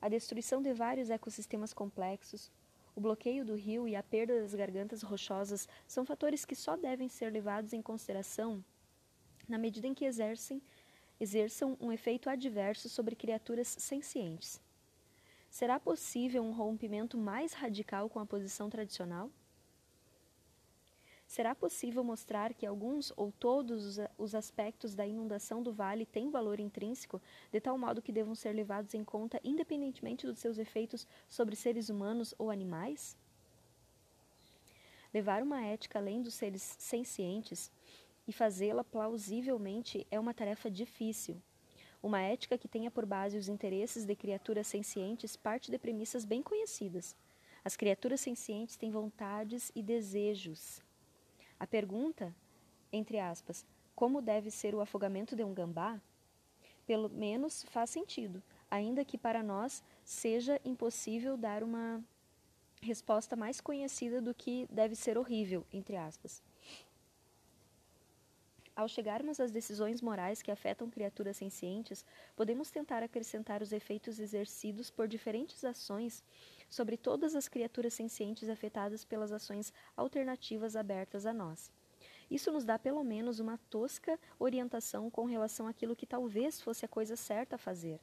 [0.00, 2.50] a destruição de vários ecossistemas complexos,
[2.96, 7.10] o bloqueio do rio e a perda das gargantas rochosas são fatores que só devem
[7.10, 8.64] ser levados em consideração
[9.48, 10.60] na medida em que exercem,
[11.20, 14.60] exerçam um efeito adverso sobre criaturas sencientes.
[15.50, 19.30] Será possível um rompimento mais radical com a posição tradicional?
[21.26, 26.58] Será possível mostrar que alguns ou todos os aspectos da inundação do vale têm valor
[26.58, 27.20] intrínseco,
[27.52, 31.90] de tal modo que devam ser levados em conta independentemente dos seus efeitos sobre seres
[31.90, 33.14] humanos ou animais?
[35.12, 37.70] Levar uma ética além dos seres sencientes
[38.28, 41.40] e fazê-la plausivelmente é uma tarefa difícil.
[42.02, 46.42] Uma ética que tenha por base os interesses de criaturas sencientes parte de premissas bem
[46.42, 47.16] conhecidas.
[47.64, 50.82] As criaturas sencientes têm vontades e desejos.
[51.58, 52.32] A pergunta,
[52.92, 56.00] entre aspas, como deve ser o afogamento de um gambá,
[56.86, 62.04] pelo menos faz sentido, ainda que para nós seja impossível dar uma
[62.80, 66.42] resposta mais conhecida do que deve ser horrível, entre aspas.
[68.78, 72.04] Ao chegarmos às decisões morais que afetam criaturas sencientes,
[72.36, 76.22] podemos tentar acrescentar os efeitos exercidos por diferentes ações
[76.70, 81.72] sobre todas as criaturas sencientes afetadas pelas ações alternativas abertas a nós.
[82.30, 86.88] Isso nos dá pelo menos uma tosca orientação com relação àquilo que talvez fosse a
[86.88, 87.98] coisa certa a fazer.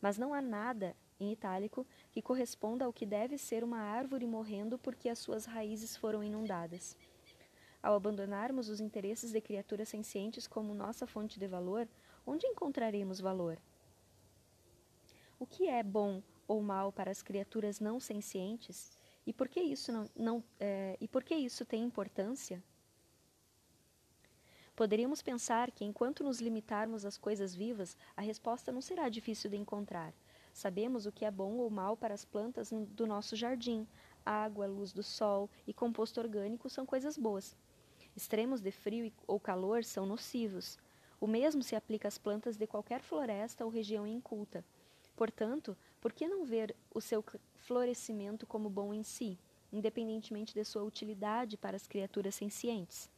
[0.00, 4.78] Mas não há nada, em itálico, que corresponda ao que deve ser uma árvore morrendo
[4.78, 6.96] porque as suas raízes foram inundadas.
[7.84, 11.86] Ao abandonarmos os interesses de criaturas sencientes como nossa fonte de valor,
[12.26, 13.58] onde encontraremos valor?
[15.38, 18.96] O que é bom ou mal para as criaturas não sencientes?
[19.26, 22.64] E por que isso, não, não é, e por que isso tem importância?
[24.74, 29.58] Poderíamos pensar que, enquanto nos limitarmos às coisas vivas, a resposta não será difícil de
[29.58, 30.14] encontrar.
[30.54, 33.86] Sabemos o que é bom ou mal para as plantas do nosso jardim.
[34.24, 37.54] Água, luz do sol e composto orgânico são coisas boas.
[38.16, 40.78] Extremos de frio ou calor são nocivos.
[41.20, 44.64] O mesmo se aplica às plantas de qualquer floresta ou região inculta.
[45.16, 49.38] Portanto, por que não ver o seu florescimento como bom em si,
[49.72, 53.10] independentemente de sua utilidade para as criaturas sencientes?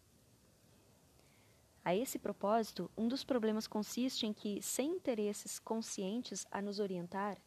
[1.85, 7.39] A esse propósito, um dos problemas consiste em que, sem interesses conscientes a nos orientar,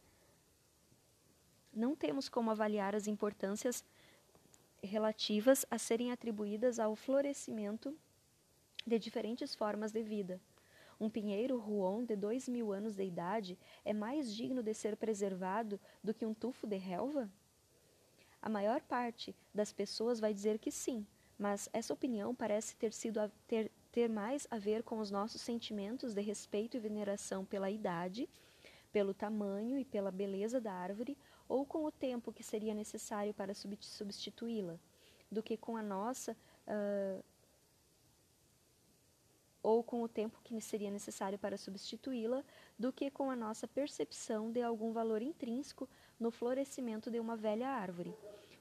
[1.74, 3.84] não temos como avaliar as importâncias
[4.82, 7.96] relativas a serem atribuídas ao florescimento
[8.86, 10.42] de diferentes formas de vida.
[11.00, 15.80] Um pinheiro ruon de dois mil anos de idade é mais digno de ser preservado
[16.04, 17.30] do que um tufo de relva?
[18.42, 21.06] A maior parte das pessoas vai dizer que sim,
[21.38, 26.14] mas essa opinião parece ter sido ter ter mais a ver com os nossos sentimentos
[26.14, 28.30] de respeito e veneração pela idade,
[28.92, 31.18] pelo tamanho e pela beleza da árvore,
[31.50, 34.80] ou com o tempo que seria necessário para substituí-la,
[35.32, 36.38] do que com a nossa.
[36.68, 37.24] Uh,
[39.62, 42.46] ou com o tempo que seria necessário para substituí-la,
[42.78, 47.68] do que com a nossa percepção de algum valor intrínseco no florescimento de uma velha
[47.68, 48.16] árvore,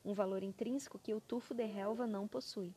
[0.05, 2.75] um valor intrínseco que o tufo de relva não possui.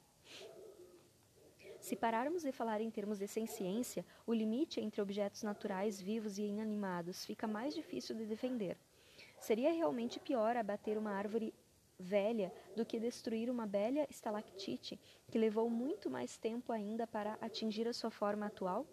[1.79, 6.43] Se pararmos de falar em termos de ciência, o limite entre objetos naturais vivos e
[6.43, 8.77] inanimados fica mais difícil de defender.
[9.41, 11.51] Seria realmente pior abater uma árvore
[11.97, 14.99] velha do que destruir uma bela estalactite
[15.31, 18.85] que levou muito mais tempo ainda para atingir a sua forma atual?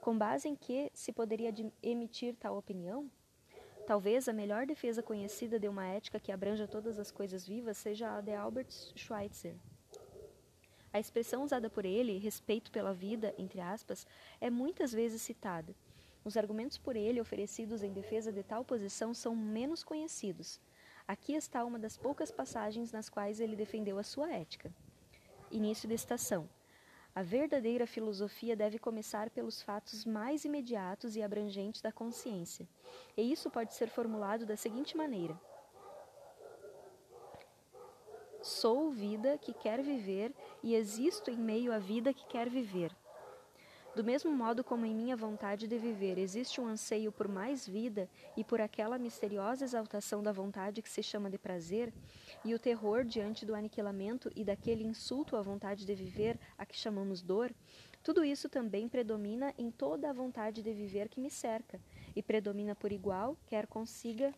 [0.00, 3.08] Com base em que se poderia emitir tal opinião?
[3.86, 8.16] Talvez a melhor defesa conhecida de uma ética que abranja todas as coisas vivas seja
[8.16, 9.54] a de Albert Schweitzer.
[10.92, 14.04] A expressão usada por ele, respeito pela vida, entre aspas,
[14.40, 15.74] é muitas vezes citada.
[16.28, 20.60] Os argumentos por ele oferecidos em defesa de tal posição são menos conhecidos.
[21.06, 24.70] Aqui está uma das poucas passagens nas quais ele defendeu a sua ética.
[25.50, 26.46] Início da estação.
[27.14, 32.68] A verdadeira filosofia deve começar pelos fatos mais imediatos e abrangentes da consciência.
[33.16, 35.34] E isso pode ser formulado da seguinte maneira:
[38.42, 42.94] Sou vida que quer viver e existo em meio à vida que quer viver.
[43.98, 48.08] Do mesmo modo como em minha vontade de viver existe um anseio por mais vida
[48.36, 51.92] e por aquela misteriosa exaltação da vontade que se chama de prazer,
[52.44, 56.76] e o terror diante do aniquilamento e daquele insulto à vontade de viver a que
[56.76, 57.52] chamamos dor,
[58.00, 61.80] tudo isso também predomina em toda a vontade de viver que me cerca,
[62.14, 64.32] e predomina por igual, quer consiga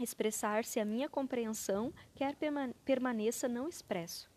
[0.00, 2.36] expressar-se a minha compreensão, quer
[2.84, 4.30] permaneça não expresso.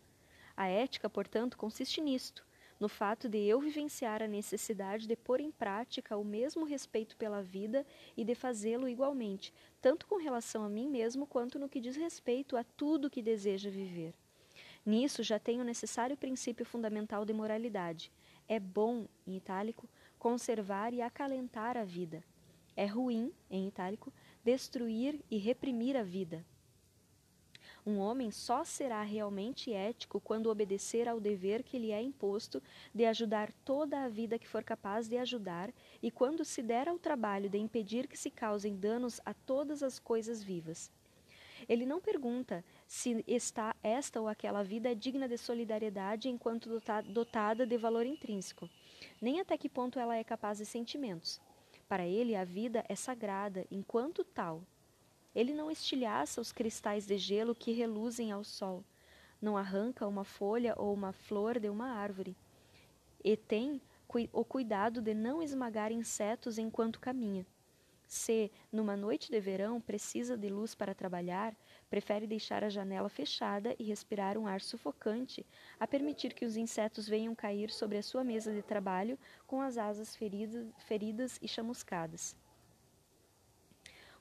[0.56, 2.44] A ética, portanto, consiste nisto,
[2.82, 7.40] no fato de eu vivenciar a necessidade de pôr em prática o mesmo respeito pela
[7.40, 11.94] vida e de fazê-lo igualmente, tanto com relação a mim mesmo quanto no que diz
[11.94, 14.12] respeito a tudo que deseja viver.
[14.84, 18.10] Nisso já tenho o necessário princípio fundamental de moralidade.
[18.48, 22.24] É bom, em itálico, conservar e acalentar a vida.
[22.74, 24.12] É ruim, em itálico,
[24.42, 26.44] destruir e reprimir a vida.
[27.84, 32.62] Um homem só será realmente ético quando obedecer ao dever que lhe é imposto
[32.94, 36.98] de ajudar toda a vida que for capaz de ajudar e quando se der ao
[36.98, 40.92] trabalho de impedir que se causem danos a todas as coisas vivas.
[41.68, 47.76] Ele não pergunta se está esta ou aquela vida digna de solidariedade enquanto dotada de
[47.76, 48.68] valor intrínseco,
[49.20, 51.40] nem até que ponto ela é capaz de sentimentos.
[51.88, 54.62] Para ele, a vida é sagrada enquanto tal.
[55.34, 58.84] Ele não estilhaça os cristais de gelo que reluzem ao sol,
[59.40, 62.36] não arranca uma folha ou uma flor de uma árvore,
[63.24, 63.80] e tem
[64.32, 67.46] o cuidado de não esmagar insetos enquanto caminha.
[68.06, 71.56] Se, numa noite de verão, precisa de luz para trabalhar,
[71.88, 75.46] prefere deixar a janela fechada e respirar um ar sufocante,
[75.80, 79.78] a permitir que os insetos venham cair sobre a sua mesa de trabalho com as
[79.78, 82.36] asas feridas, feridas e chamuscadas.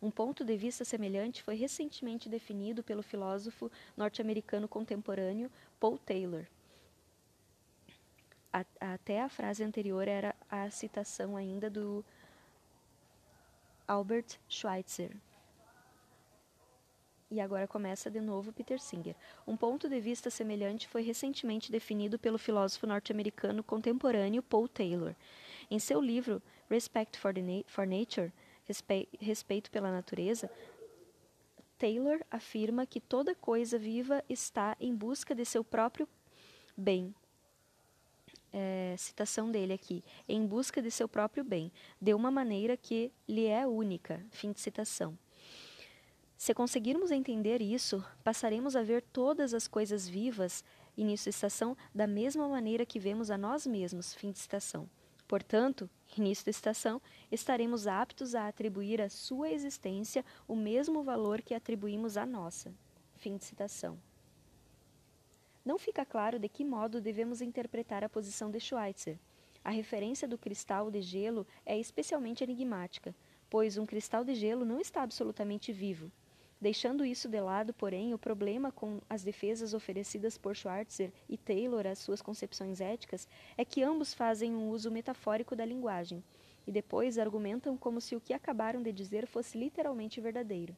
[0.02, 6.48] Um ponto de vista semelhante foi recentemente definido pelo filósofo norte-americano contemporâneo Paul Taylor.
[8.80, 12.04] Até a frase anterior era a citação ainda do
[13.88, 15.16] Albert Schweitzer.
[17.30, 19.16] E agora começa de novo Peter Singer.
[19.48, 25.16] Um ponto de vista semelhante foi recentemente definido pelo filósofo norte-americano contemporâneo Paul Taylor.
[25.70, 28.34] Em seu livro Respect for, Na for Nature,
[28.66, 30.50] Respe Respeito pela Natureza,
[31.78, 36.08] Taylor afirma que toda coisa viva está em busca de seu próprio
[36.78, 37.14] bem.
[38.54, 43.46] é, citação dele aqui, em busca de seu próprio bem, de uma maneira que lhe
[43.46, 44.24] é única.
[44.30, 45.18] Fim de citação.
[46.38, 50.64] Se conseguirmos entender isso, passaremos a ver todas as coisas vivas,
[50.98, 54.14] início de citação, da mesma maneira que vemos a nós mesmos.
[54.14, 54.90] Fim de citação.
[55.32, 57.02] Portanto, início da estação,
[57.32, 62.76] estaremos aptos a atribuir à sua existência o mesmo valor que atribuímos à nossa.
[63.16, 63.98] Fim de citação.
[65.64, 69.18] Não fica claro de que modo devemos interpretar a posição de Schweitzer.
[69.64, 73.16] A referência do cristal de gelo é especialmente enigmática,
[73.50, 76.12] pois um cristal de gelo não está absolutamente vivo.
[76.62, 81.88] Deixando isso de lado, porém, o problema com as defesas oferecidas por Schwarzer e Taylor
[81.88, 86.24] às suas concepções éticas é que ambos fazem um uso metafórico da linguagem
[86.68, 90.76] e depois argumentam como se o que acabaram de dizer fosse literalmente verdadeiro.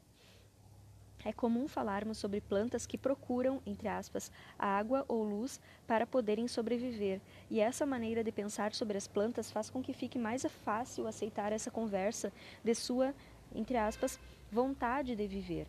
[1.25, 7.19] É comum falarmos sobre plantas que procuram, entre aspas, água ou luz para poderem sobreviver,
[7.49, 11.51] e essa maneira de pensar sobre as plantas faz com que fique mais fácil aceitar
[11.51, 12.31] essa conversa
[12.63, 13.13] de sua,
[13.55, 14.19] entre aspas,
[14.53, 15.67] vontade de viver,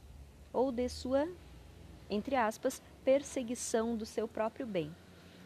[0.53, 1.26] ou de sua,
[2.11, 4.95] entre aspas, perseguição do seu próprio bem.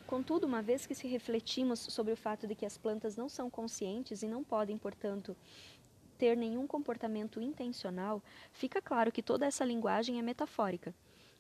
[0.09, 3.49] Contudo, uma vez que se refletimos sobre o fato de que as plantas não são
[3.49, 5.37] conscientes e não podem, portanto,
[6.19, 8.21] ter nenhum comportamento intencional,
[8.51, 10.93] fica claro que toda essa linguagem é metafórica.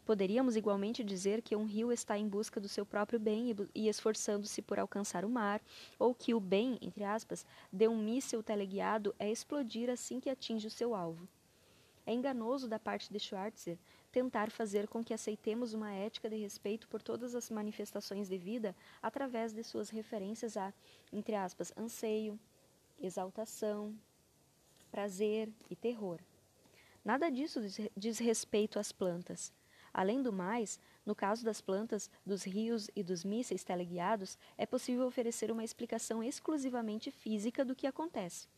[0.06, 4.62] Poderíamos igualmente dizer que um rio está em busca do seu próprio bem e esforçando-se
[4.62, 5.60] por alcançar o mar,
[5.98, 10.68] ou que o bem, entre aspas, de um míssil teleguiado é explodir assim que atinge
[10.68, 11.26] o seu alvo.
[12.08, 13.78] É enganoso da parte de Schwarzer
[14.10, 18.74] tentar fazer com que aceitemos uma ética de respeito por todas as manifestações de vida
[19.02, 20.72] através de suas referências a,
[21.12, 22.40] entre aspas, anseio,
[22.98, 23.94] exaltação,
[24.90, 26.18] prazer e terror.
[27.04, 27.60] Nada disso
[27.94, 29.52] diz respeito às plantas.
[29.92, 35.06] Além do mais, no caso das plantas, dos rios e dos mísseis teleguiados, é possível
[35.06, 38.48] oferecer uma explicação exclusivamente física do que acontece.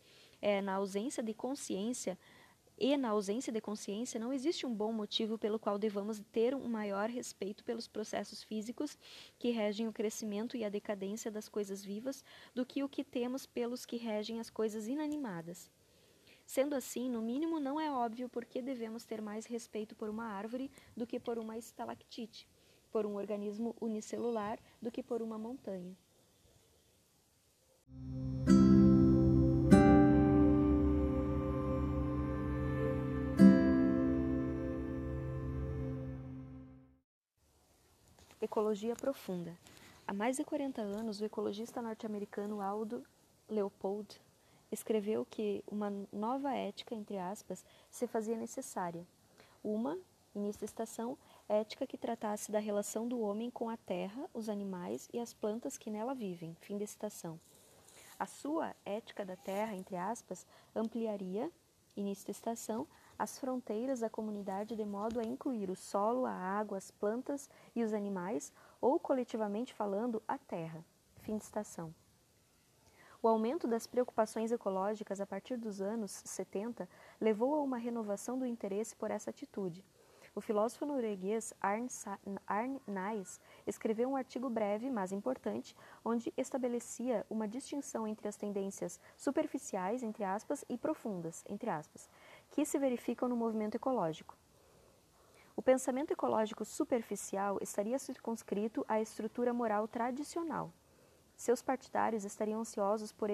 [0.40, 2.16] É na ausência de consciência
[2.81, 6.66] e na ausência de consciência, não existe um bom motivo pelo qual devamos ter um
[6.66, 8.99] maior respeito pelos processos físicos
[9.39, 12.24] que regem o crescimento e a decadência das coisas vivas
[12.55, 15.70] do que o que temos pelos que regem as coisas inanimadas.
[16.47, 20.24] Sendo assim, no mínimo, não é óbvio por que devemos ter mais respeito por uma
[20.24, 22.49] árvore do que por uma estalactite,
[22.91, 25.95] por um organismo unicelular do que por uma montanha.
[38.51, 39.57] Ecologia profunda.
[40.05, 43.05] Há mais de 40 anos, o ecologista norte-americano Aldo
[43.48, 44.20] Leopold
[44.72, 49.07] escreveu que uma nova ética, entre aspas, se fazia necessária.
[49.62, 49.96] Uma,
[50.34, 51.16] início da estação,
[51.48, 55.78] ética que tratasse da relação do homem com a terra, os animais e as plantas
[55.78, 56.57] que nela vivem.
[56.61, 57.38] Fim da citação.
[58.18, 60.44] A sua ética da terra, entre aspas,
[60.74, 61.48] ampliaria,
[61.96, 62.84] início da estação,
[63.21, 67.85] as fronteiras da comunidade de modo a incluir o solo, a água, as plantas e
[67.85, 68.51] os animais,
[68.81, 70.83] ou coletivamente falando, a terra.
[71.16, 71.95] Fim de estação.
[73.23, 76.89] O aumento das preocupações ecológicas a partir dos anos 70
[77.21, 79.85] levou a uma renovação do interesse por essa atitude.
[80.33, 88.07] O filósofo norueguês Arne Naes escreveu um artigo breve, mas importante, onde estabelecia uma distinção
[88.07, 92.09] entre as tendências superficiais, entre aspas, e profundas, entre aspas,
[92.51, 94.36] que se verificam no movimento ecológico.
[95.57, 100.72] O pensamento ecológico superficial estaria circunscrito à estrutura moral tradicional.
[101.36, 103.30] Seus partidários estariam ansiosos por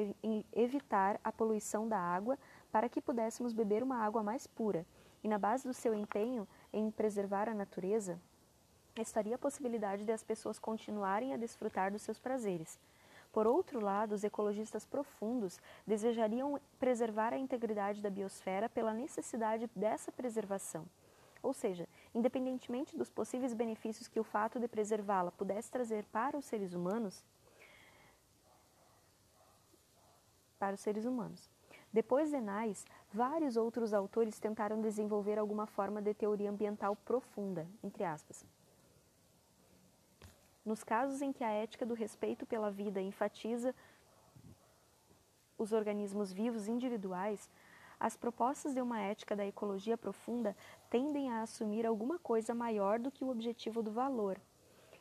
[0.52, 2.38] evitar a poluição da água
[2.70, 4.86] para que pudéssemos beber uma água mais pura,
[5.24, 8.20] e na base do seu empenho em preservar a natureza,
[8.96, 12.78] estaria a possibilidade de as pessoas continuarem a desfrutar dos seus prazeres.
[13.36, 20.10] Por outro lado, os ecologistas profundos desejariam preservar a integridade da biosfera pela necessidade dessa
[20.10, 20.86] preservação.
[21.42, 26.46] Ou seja, independentemente dos possíveis benefícios que o fato de preservá-la pudesse trazer para os
[26.46, 27.22] seres humanos,
[30.58, 31.50] para os seres humanos.
[31.92, 38.02] Depois de Nais, vários outros autores tentaram desenvolver alguma forma de teoria ambiental profunda, entre
[38.02, 38.46] aspas.
[40.66, 43.72] Nos casos em que a ética do respeito pela vida enfatiza
[45.56, 47.48] os organismos vivos individuais,
[48.00, 50.56] as propostas de uma ética da ecologia profunda
[50.90, 54.40] tendem a assumir alguma coisa maior do que o objetivo do valor.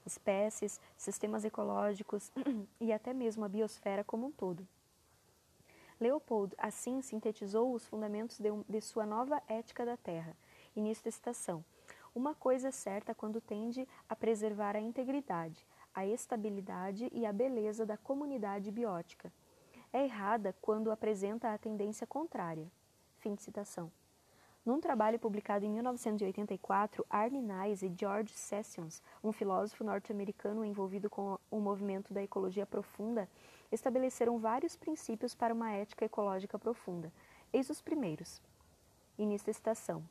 [0.06, 2.32] Espécies, sistemas ecológicos
[2.80, 4.68] e até mesmo a biosfera como um todo.
[6.00, 10.38] Leopold, assim, sintetizou os fundamentos de, de sua nova ética da Terra,
[10.76, 11.66] início da citação.
[12.16, 15.68] Uma coisa é certa quando tende a preservar a integridade.
[15.94, 19.32] a estabilidade e a beleza da comunidade biótica.
[19.94, 22.70] É errada quando apresenta a tendência contrária.
[23.20, 23.90] Fim de citação.
[24.66, 31.40] Num trabalho publicado em 1984, Arne Nice e George Sessions, um filósofo norte-americano envolvido com
[31.50, 33.30] o movimento da ecologia profunda,
[33.72, 37.10] estabeleceram vários princípios para uma ética ecológica profunda.
[37.54, 38.42] Eis os primeiros.
[39.18, 40.04] Início da citação.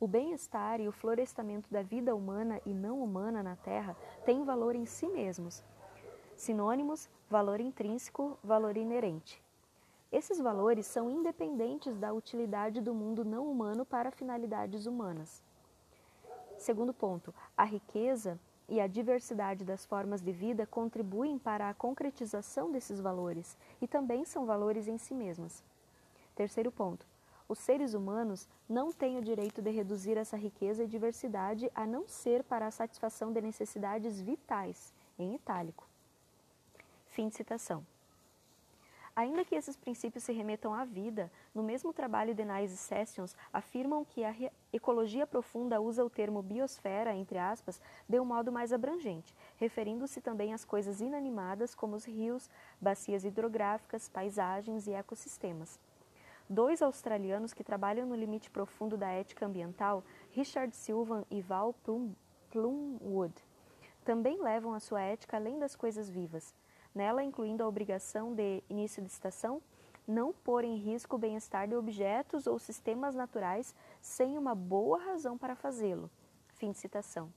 [0.00, 4.76] O bem-estar e o florestamento da vida humana e não humana na Terra têm valor
[4.76, 5.64] em si mesmos.
[6.36, 9.42] Sinônimos: valor intrínseco, valor inerente.
[10.12, 15.42] Esses valores são independentes da utilidade do mundo não humano para finalidades humanas.
[16.56, 18.38] Segundo ponto, a riqueza
[18.68, 24.24] e a diversidade das formas de vida contribuem para a concretização desses valores e também
[24.24, 25.64] são valores em si mesmas.
[26.36, 27.04] Terceiro ponto,
[27.48, 32.06] os seres humanos não têm o direito de reduzir essa riqueza e diversidade a não
[32.06, 35.86] ser para a satisfação de necessidades vitais, em itálico.
[37.06, 37.84] Fim de citação.
[39.16, 44.04] Ainda que esses princípios se remetam à vida, no mesmo trabalho de Nice Sessions afirmam
[44.04, 44.32] que a
[44.72, 50.52] ecologia profunda usa o termo biosfera, entre aspas, de um modo mais abrangente, referindo-se também
[50.52, 52.48] às coisas inanimadas como os rios,
[52.80, 55.80] bacias hidrográficas, paisagens e ecossistemas.
[56.48, 61.74] Dois australianos que trabalham no limite profundo da ética ambiental, Richard Silvan e Val
[62.50, 63.34] Plumwood,
[64.04, 66.54] também levam a sua ética além das coisas vivas
[66.94, 69.62] nela incluindo a obrigação de início de estação,
[70.06, 75.36] não pôr em risco o bem-estar de objetos ou sistemas naturais sem uma boa razão
[75.36, 76.10] para fazê-lo.
[76.54, 77.32] Fim de citação.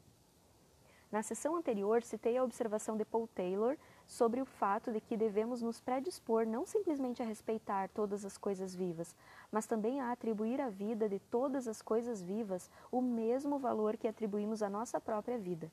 [1.12, 5.62] Na sessão anterior, citei a observação de Paul Taylor sobre o fato de que devemos
[5.62, 9.16] nos predispor não simplesmente a respeitar todas as coisas vivas,
[9.52, 14.08] mas também a atribuir à vida de todas as coisas vivas o mesmo valor que
[14.08, 15.72] atribuímos à nossa própria vida.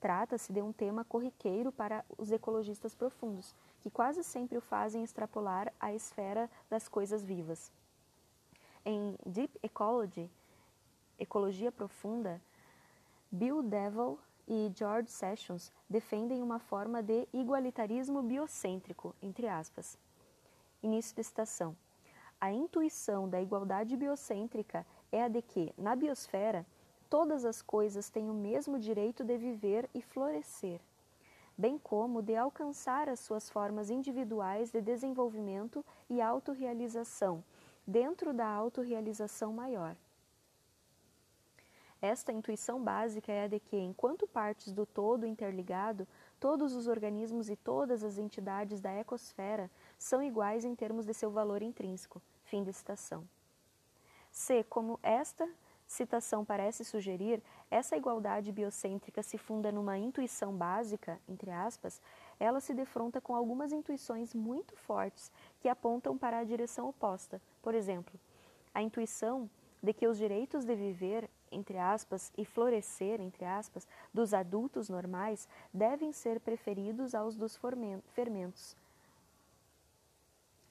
[0.00, 5.72] Trata-se de um tema corriqueiro para os ecologistas profundos, que quase sempre o fazem extrapolar
[5.80, 7.72] à esfera das coisas vivas.
[8.84, 10.30] Em Deep Ecology,
[11.18, 12.40] Ecologia Profunda,
[13.32, 14.18] Bill Devil
[14.48, 19.98] e George Sessions defendem uma forma de igualitarismo biocêntrico, entre aspas.
[20.82, 21.76] Início da citação.
[22.40, 26.66] A intuição da igualdade biocêntrica é a de que, na biosfera,
[27.08, 30.80] todas as coisas têm o mesmo direito de viver e florescer,
[31.56, 37.42] bem como de alcançar as suas formas individuais de desenvolvimento e autorrealização,
[37.86, 39.96] dentro da autorrealização maior.
[42.00, 46.06] Esta intuição básica é a de que, enquanto partes do todo interligado,
[46.38, 51.30] todos os organismos e todas as entidades da ecosfera são iguais em termos de seu
[51.30, 52.20] valor intrínseco.
[52.44, 53.26] Fim de citação.
[54.30, 54.62] C.
[54.64, 55.48] Como esta
[55.86, 62.02] citação parece sugerir, essa igualdade biocêntrica se funda numa intuição básica, entre aspas,
[62.38, 65.30] ela se defronta com algumas intuições muito fortes
[65.60, 67.40] que apontam para a direção oposta.
[67.62, 68.18] Por exemplo,
[68.74, 69.48] a intuição
[69.82, 75.48] de que os direitos de viver, entre aspas, e florescer, entre aspas, dos adultos normais
[75.72, 77.58] devem ser preferidos aos dos
[78.12, 78.76] fermentos.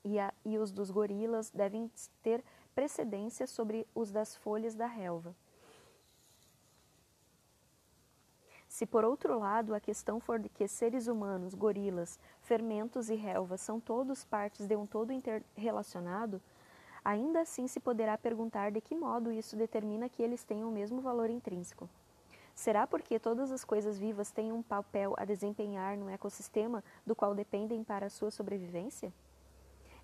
[0.03, 1.89] E, a, e os dos gorilas devem
[2.21, 2.43] ter
[2.75, 5.35] precedência sobre os das folhas da relva.
[8.67, 13.61] Se por outro lado a questão for de que seres humanos, gorilas, fermentos e relvas
[13.61, 16.41] são todos partes de um todo interrelacionado,
[17.05, 20.99] ainda assim se poderá perguntar de que modo isso determina que eles tenham o mesmo
[20.99, 21.87] valor intrínseco.
[22.55, 27.35] Será porque todas as coisas vivas têm um papel a desempenhar no ecossistema do qual
[27.35, 29.13] dependem para a sua sobrevivência?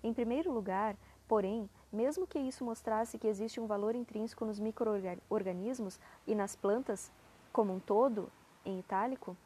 [0.04, 0.96] Em primeiro lugar,
[1.26, 7.10] porém, mesmo que isso mostrasse que existe um valor intrínseco nos microorganismos e nas plantas
[7.52, 8.30] como um todo,
[8.64, 9.36] em itálico,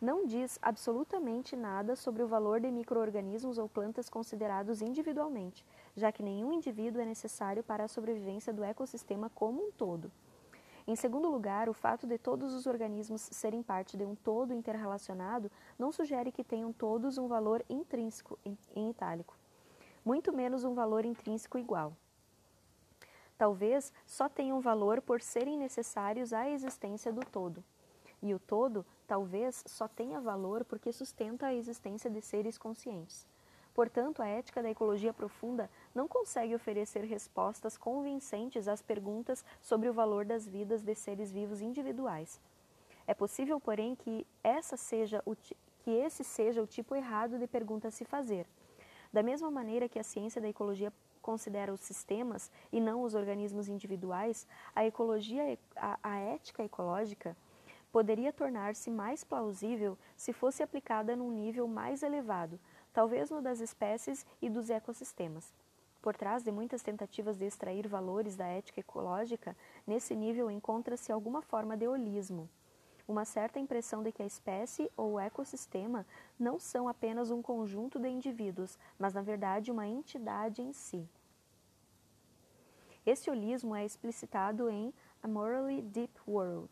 [0.00, 5.64] não diz absolutamente nada sobre o valor de microorganismos ou plantas considerados individualmente,
[5.98, 10.10] já que nenhum indivíduo é necessário para a sobrevivência do ecossistema como um todo.
[10.86, 15.50] Em segundo lugar, o fato de todos os organismos serem parte de um todo interrelacionado
[15.78, 19.36] não sugere que tenham todos um valor intrínseco, em, itálico
[20.08, 21.92] muito menos um valor intrínseco igual.
[23.36, 27.62] Talvez só tenham valor por serem necessários à existência do todo.
[28.22, 33.26] E o todo talvez só tenha valor porque sustenta a existência de seres conscientes.
[33.74, 39.92] Portanto, a ética da ecologia profunda não consegue oferecer respostas convincentes às perguntas sobre o
[39.92, 42.40] valor das vidas de seres vivos individuais.
[43.06, 47.88] É possível, porém, que, essa seja o, que esse seja o tipo errado de pergunta
[47.88, 48.46] a se fazer
[49.12, 53.68] da mesma maneira que a ciência da ecologia considera os sistemas e não os organismos
[53.68, 57.36] individuais, a ecologia, a, a ética ecológica
[57.90, 62.60] poderia tornar-se mais plausível se fosse aplicada num nível mais elevado,
[62.92, 65.52] talvez no das espécies e dos ecossistemas.
[66.00, 71.42] Por trás de muitas tentativas de extrair valores da ética ecológica, nesse nível encontra-se alguma
[71.42, 72.48] forma de holismo.
[73.06, 76.06] Uma certa impressão de que a espécie ou o ecossistema
[76.38, 81.08] não são apenas um conjunto de indivíduos, mas na verdade uma entidade em si.
[83.04, 84.92] Esse holismo é explicitado em
[85.22, 86.70] A Morally Deep World,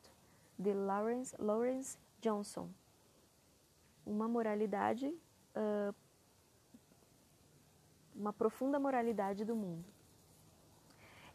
[0.59, 2.68] de Lawrence, Lawrence Johnson.
[4.05, 5.95] Uma moralidade uh,
[8.19, 9.85] uma profunda moralidade do mundo.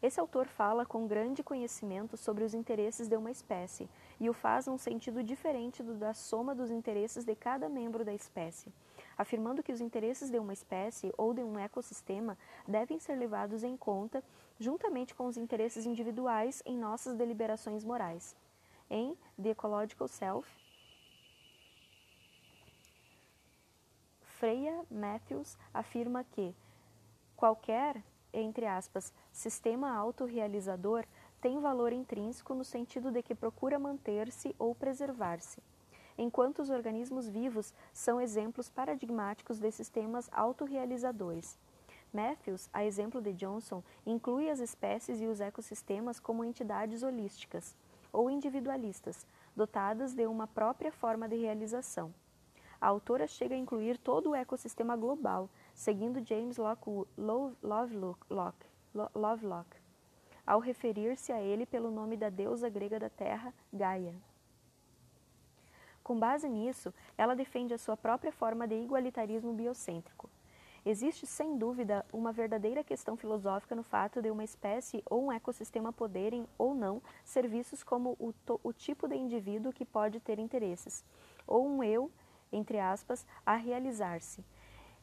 [0.02, 4.66] Esse autor fala com grande conhecimento sobre os interesses de uma espécie e o faz
[4.66, 8.72] num sentido diferente do da soma dos interesses de cada membro da espécie,
[9.16, 13.76] afirmando que os interesses de uma espécie ou de um ecossistema devem ser levados em
[13.76, 14.24] conta
[14.58, 18.34] juntamente com os interesses individuais em nossas deliberações morais.
[18.90, 20.48] Em The Ecological Self,
[24.20, 26.52] Freya Matthews afirma que
[27.42, 28.00] Qualquer,
[28.32, 31.04] entre aspas, sistema autorrealizador
[31.40, 35.60] tem valor intrínseco no sentido de que procura manter-se ou preservar-se,
[36.16, 41.58] enquanto os organismos vivos são exemplos paradigmáticos de sistemas autorrealizadores.
[42.14, 47.74] Matthews, a exemplo de Johnson, inclui as espécies e os ecossistemas como entidades holísticas
[48.12, 49.26] ou individualistas,
[49.56, 52.14] dotadas de uma própria forma de realização.
[52.80, 56.56] A autora chega a incluir todo o ecossistema global, seguindo James
[57.62, 58.66] Lovelock,
[59.14, 59.82] Lovelock
[60.46, 64.14] ao referir-se a ele pelo nome da deusa grega da terra, Gaia.
[66.02, 70.28] Com base nisso, ela defende a sua própria forma de igualitarismo biocêntrico.
[70.84, 75.92] Existe, sem dúvida, uma verdadeira questão filosófica no fato de uma espécie ou um ecossistema
[75.92, 81.04] poderem, ou não, ser vistos como o, o tipo de indivíduo que pode ter interesses,
[81.46, 82.10] ou um eu,
[82.50, 84.44] entre aspas, a realizar-se,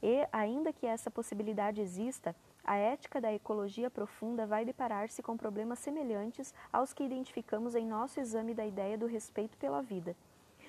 [0.02, 5.80] e, ainda que essa possibilidade exista, a ética da ecologia profunda vai deparar-se com problemas
[5.80, 10.16] semelhantes aos que identificamos em nosso exame da ideia do respeito pela vida,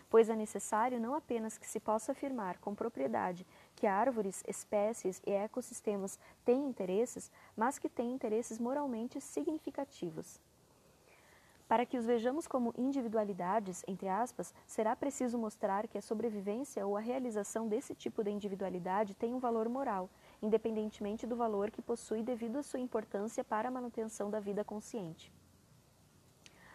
[0.08, 5.30] pois é necessário não apenas que se possa afirmar com propriedade que árvores, espécies e
[5.30, 10.40] ecossistemas têm interesses, mas que têm interesses moralmente significativos.
[11.70, 16.96] Para que os vejamos como individualidades, entre aspas, será preciso mostrar que a sobrevivência ou
[16.96, 20.10] a realização desse tipo de individualidade tem um valor moral,
[20.42, 25.32] independentemente do valor que possui devido à sua importância para a manutenção da vida consciente.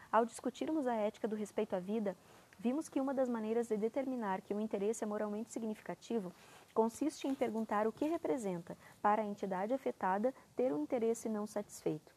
[0.09, 2.15] Ao discutirmos a ética do respeito à vida,
[2.57, 6.31] vimos que uma das maneiras de determinar que um interesse é moralmente significativo
[6.73, 12.14] consiste em perguntar o que representa, para a entidade afetada, ter um interesse não satisfeito.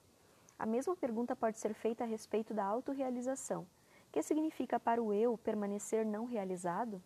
[0.59, 3.67] A mesma pergunta pode ser feita a respeito da autorrealização.
[4.11, 7.01] Que significa para o eu permanecer não realizado?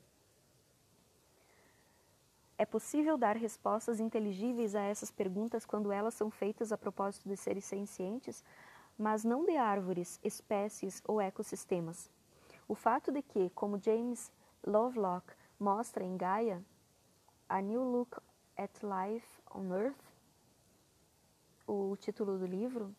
[2.56, 7.36] É possível dar respostas inteligíveis a essas perguntas quando elas são feitas a propósito de
[7.36, 8.44] seres sencientes,
[8.96, 12.08] mas não de árvores, espécies ou ecossistemas.
[12.68, 14.30] O fato de que, como James
[14.64, 15.26] Lovelock
[15.58, 16.64] mostra em Gaia,
[17.48, 18.16] A New Look
[18.56, 20.04] at Life on Earth,
[21.66, 22.94] o título do livro,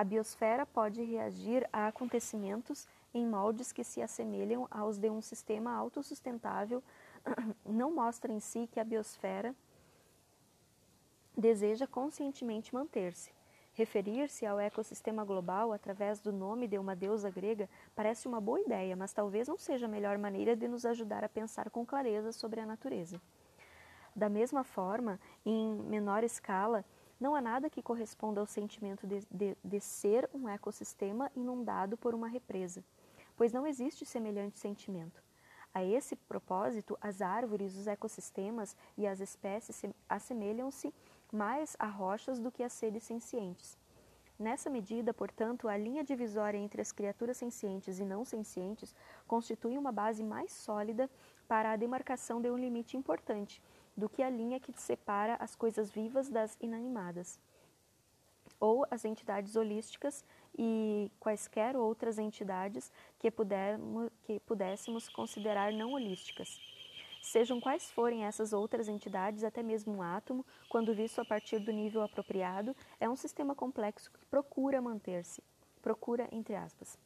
[0.00, 5.74] a biosfera pode reagir a acontecimentos em moldes que se assemelham aos de um sistema
[5.74, 6.82] autossustentável,
[7.66, 9.54] não mostra em si que a biosfera
[11.36, 13.30] deseja conscientemente manter-se.
[13.74, 18.96] Referir-se ao ecossistema global através do nome de uma deusa grega parece uma boa ideia,
[18.96, 22.58] mas talvez não seja a melhor maneira de nos ajudar a pensar com clareza sobre
[22.58, 23.20] a natureza.
[24.16, 26.86] Da mesma forma, em menor escala,
[27.20, 32.14] não há nada que corresponda ao sentimento de, de, de ser um ecossistema inundado por
[32.14, 32.82] uma represa,
[33.36, 35.22] pois não existe semelhante sentimento.
[35.72, 40.92] A esse propósito, as árvores, os ecossistemas e as espécies assemelham-se
[41.32, 43.78] mais a rochas do que a seres sencientes.
[44.36, 48.94] Nessa medida, portanto, a linha divisória entre as criaturas sencientes e não sencientes
[49.28, 51.10] constitui uma base mais sólida
[51.46, 53.62] para a demarcação de um limite importante,
[54.00, 57.38] do que a linha que separa as coisas vivas das inanimadas,
[58.58, 60.24] ou as entidades holísticas
[60.58, 66.58] e quaisquer outras entidades que, pudermos, que pudéssemos considerar não holísticas.
[67.22, 71.70] Sejam quais forem essas outras entidades, até mesmo um átomo, quando visto a partir do
[71.70, 75.42] nível apropriado, é um sistema complexo que procura manter-se,
[75.82, 76.98] procura entre aspas.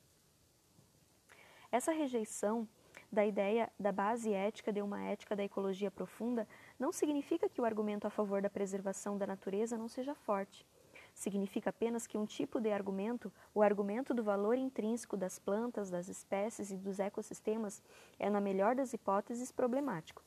[1.72, 2.68] Essa rejeição
[3.14, 6.47] da ideia da base ética de uma ética da ecologia profunda
[6.79, 10.66] não significa que o argumento a favor da preservação da natureza não seja forte.
[11.14, 16.09] significa apenas que um tipo de argumento, o argumento do valor intrínseco das plantas, das
[16.09, 17.81] espécies e dos ecossistemas,
[18.18, 20.25] é, na melhor das hipóteses, problemático.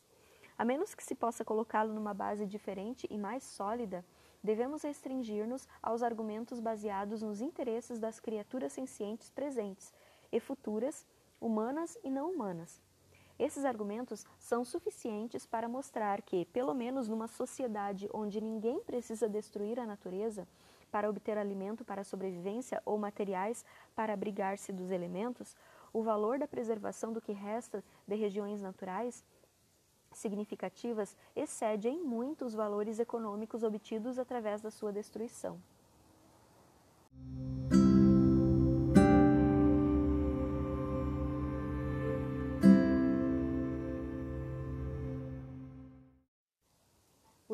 [0.58, 4.04] A menos que se possa colocá-lo numa base diferente e mais sólida,
[4.42, 9.94] devemos restringir-nos aos argumentos baseados nos interesses das criaturas sencientes presentes
[10.32, 11.06] e futuras,
[11.40, 12.82] humanas e não humanas.
[13.40, 19.80] Esses argumentos são suficientes para mostrar que, pelo menos numa sociedade onde ninguém precisa destruir
[19.80, 20.48] a natureza
[20.92, 23.64] para obter alimento para a sobrevivência ou materiais
[23.96, 25.56] para abrigar-se dos elementos,
[25.94, 29.24] o valor da preservação do que resta de regiões naturais
[30.14, 35.60] significativas excede em muito os valores econômicos obtidos através da sua destruição.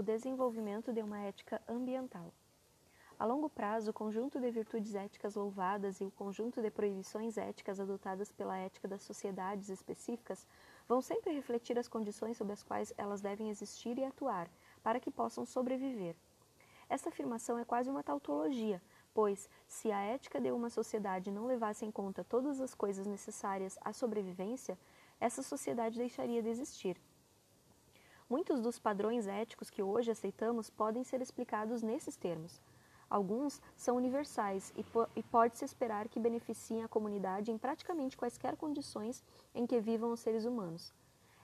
[0.04, 2.34] O desenvolvimento de uma ética ambiental.
[3.18, 7.80] A longo prazo, o conjunto de virtudes éticas louvadas e o conjunto de proibições éticas
[7.80, 10.46] adotadas pela ética das sociedades específicas
[10.90, 14.50] vão sempre refletir as condições sob as quais elas devem existir e atuar,
[14.84, 16.18] para que possam sobreviver.
[16.90, 18.82] Esta afirmação é quase uma tautologia,
[19.14, 23.80] pois, se a ética de uma sociedade não levasse em conta todas as coisas necessárias
[23.80, 24.78] à sobrevivência,
[25.18, 27.00] essa sociedade deixaria de existir.
[28.30, 32.62] Muitos dos padrões éticos que hoje aceitamos podem ser explicados nesses termos.
[33.10, 38.56] Alguns são universais e, po e pode-se esperar que beneficiem a comunidade em praticamente quaisquer
[38.56, 40.94] condições em que vivam os seres humanos.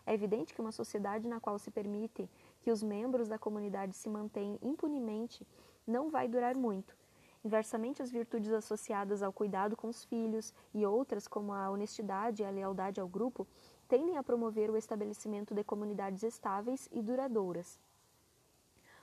[0.05, 2.27] É evidente que uma sociedade na qual se permite
[2.61, 5.45] que os membros da comunidade se mantenham impunemente
[5.85, 6.97] não vai durar muito.
[7.43, 12.45] Inversamente, as virtudes associadas ao cuidado com os filhos e outras, como a honestidade e
[12.45, 13.47] a lealdade ao grupo,
[13.89, 17.79] tendem a promover o estabelecimento de comunidades estáveis e duradouras.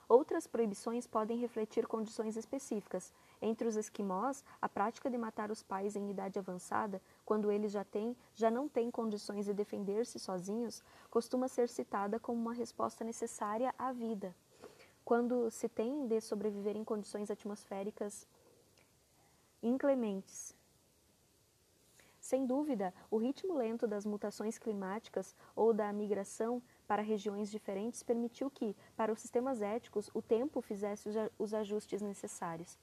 [0.09, 3.11] Outras proibições podem refletir condições específicas.
[3.41, 7.83] Entre os esquimós, a prática de matar os pais em idade avançada, quando eles já,
[7.83, 10.81] têm, já não têm condições de defender-se sozinhos,
[11.11, 14.33] costuma ser citada como uma resposta necessária à vida.
[15.03, 18.25] Quando se tem de sobreviver em condições atmosféricas
[19.61, 20.56] inclementes.
[22.27, 28.51] Sem dúvida, o ritmo lento das mutações climáticas ou da migração para regiões diferentes permitiu
[28.51, 31.07] que, para os sistemas éticos, o tempo fizesse
[31.39, 32.77] os ajustes necessários.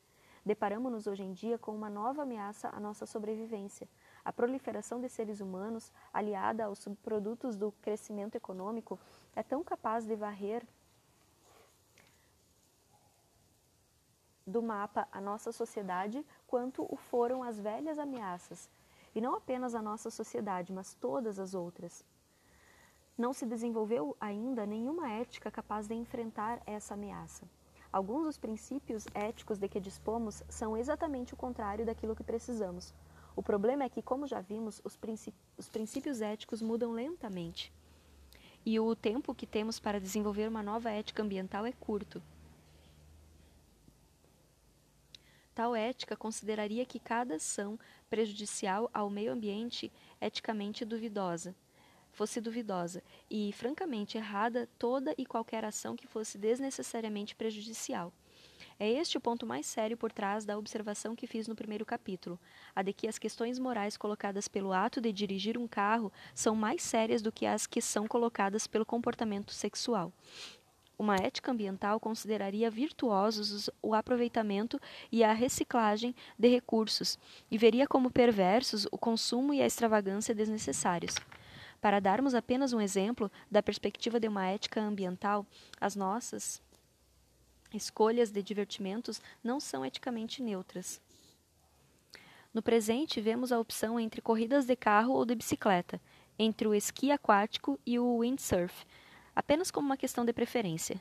[0.46, 3.86] Deparamos-nos hoje em dia com uma nova ameaça à nossa sobrevivência.
[4.24, 8.98] A proliferação de seres humanos, aliada aos subprodutos do crescimento econômico,
[9.36, 10.66] é tão capaz de varrer
[14.46, 18.70] do mapa a nossa sociedade quanto o foram as velhas ameaças,
[19.14, 22.04] e não apenas a nossa sociedade, mas todas as outras.
[23.16, 27.48] Não se desenvolveu ainda nenhuma ética capaz de enfrentar essa ameaça.
[27.92, 32.92] Alguns dos princípios éticos de que dispomos são exatamente o contrário daquilo que precisamos.
[33.36, 34.98] O problema é que, como já vimos, os,
[35.56, 37.72] os princípios éticos mudam lentamente.
[38.66, 42.20] E o tempo que temos para desenvolver uma nova ética ambiental é curto.
[45.54, 47.78] Tal ética consideraria que cada ação
[48.10, 51.54] prejudicial ao meio ambiente eticamente duvidosa
[52.14, 58.12] fosse duvidosa e, francamente, errada toda e qualquer ação que fosse desnecessariamente prejudicial.
[58.78, 62.40] É este o ponto mais sério por trás da observação que fiz no primeiro capítulo,
[62.74, 66.82] a de que as questões morais colocadas pelo ato de dirigir um carro são mais
[66.82, 70.12] sérias do que as que são colocadas pelo comportamento sexual.
[70.98, 74.80] Uma ética ambiental consideraria virtuosos o aproveitamento
[75.10, 77.18] e a reciclagem de recursos
[77.50, 81.16] e veria como perversos o consumo e a extravagância desnecessários.
[81.80, 85.44] Para darmos apenas um exemplo da perspectiva de uma ética ambiental,
[85.80, 86.62] as nossas
[87.74, 91.00] escolhas de divertimentos não são eticamente neutras.
[92.54, 96.00] No presente, vemos a opção entre corridas de carro ou de bicicleta,
[96.38, 98.86] entre o esqui aquático e o windsurf,
[99.34, 101.00] apenas como uma questão de preferência.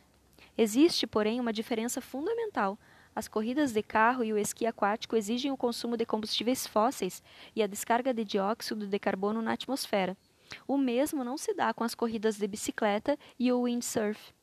[0.57, 2.77] Existe, porém, uma diferença fundamental.
[3.15, 7.21] As corridas de carro e o esqui aquático exigem o consumo de combustíveis fósseis
[7.55, 10.17] e a descarga de dióxido de carbono na atmosfera.
[10.67, 14.33] O mesmo não se dá com as corridas de bicicleta e o windsurf.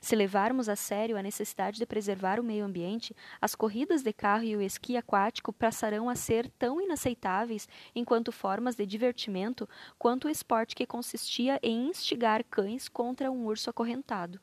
[0.00, 4.44] Se levarmos a sério a necessidade de preservar o meio ambiente, as corridas de carro
[4.44, 9.68] e o esqui aquático passarão a ser tão inaceitáveis enquanto formas de divertimento
[9.98, 14.40] quanto o esporte que consistia em instigar cães contra um urso acorrentado.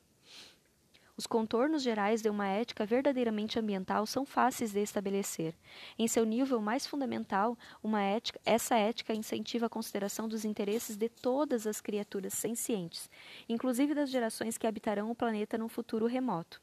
[1.16, 5.54] Os contornos gerais de uma ética verdadeiramente ambiental são fáceis de estabelecer.
[5.96, 7.56] Em seu nível mais fundamental,
[8.02, 13.08] ética, essa ética incentiva a consideração dos interesses de todas as criaturas sencientes,
[13.48, 16.60] inclusive das gerações que habitarão o planeta num futuro remoto.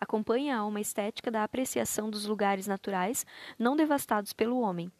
[0.00, 3.26] acompanha a uma estética da apreciação dos lugares naturais
[3.58, 4.90] não devastados pelo homem.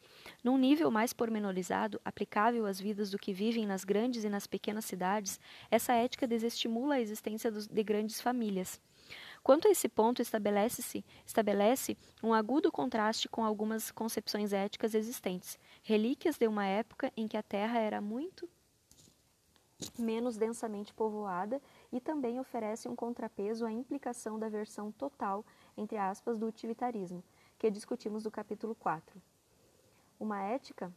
[0.44, 4.84] Num nível mais pormenorizado, aplicável às vidas do que vivem nas grandes e nas pequenas
[4.84, 5.40] cidades,
[5.70, 8.78] essa ética desestimula a existência de grandes famílias.
[9.42, 16.36] Quanto a esse ponto, estabelece-se estabelece um agudo contraste com algumas concepções éticas existentes, relíquias
[16.36, 18.46] de uma época em que a Terra era muito
[19.98, 25.42] menos densamente povoada e também oferece um contrapeso à implicação da versão total,
[25.74, 27.24] entre aspas, do utilitarismo,
[27.58, 29.20] que discutimos no capítulo 4.
[30.18, 30.92] Uma ética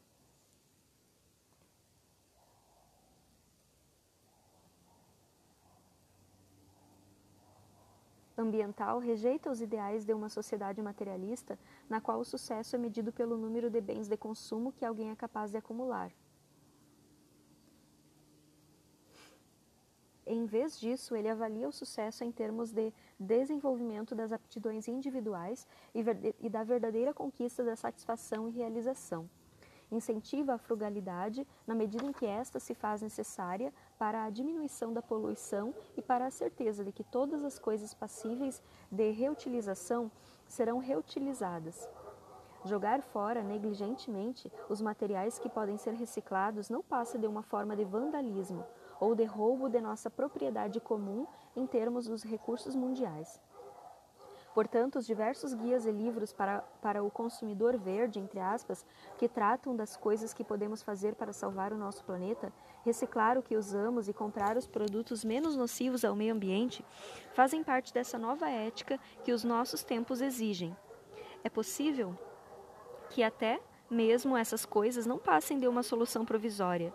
[8.37, 11.57] ambiental rejeita os ideais de uma sociedade materialista
[11.89, 15.15] na qual o sucesso é medido pelo número de bens de consumo que alguém é
[15.15, 16.11] capaz de acumular.
[20.29, 26.49] Em vez disso, ele avalia o sucesso em termos de desenvolvimento das aptidões individuais e
[26.49, 29.29] da verdadeira conquista da satisfação e realização.
[29.89, 35.01] Incentiva a frugalidade na medida em que esta se faz necessária para a diminuição da
[35.01, 38.61] poluição e para a certeza de que todas as coisas passíveis
[38.91, 40.11] de reutilização
[40.45, 41.87] serão reutilizadas.
[42.65, 47.85] Jogar fora negligentemente os materiais que podem ser reciclados não passa de uma forma de
[47.85, 48.65] vandalismo
[48.99, 51.25] ou de roubo de nossa propriedade comum
[51.55, 53.39] em termos dos recursos mundiais.
[54.57, 58.83] Portanto, os diversos guias e livros para, para o consumidor verde, entre aspas,
[59.15, 62.51] que tratam das coisas que podemos fazer para salvar o nosso planeta,
[62.83, 66.83] reciclar o que usamos e comprar os produtos menos nocivos ao meio ambiente,
[67.35, 70.75] fazem parte dessa nova ética que os nossos tempos exigem.
[71.43, 72.17] É possível
[73.11, 76.91] que até mesmo essas coisas não passem de uma solução provisória,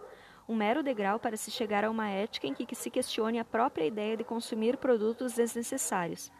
[0.48, 3.84] um mero degrau para se chegar a uma ética em que se questione a própria
[3.84, 6.30] ideia de consumir produtos desnecessários.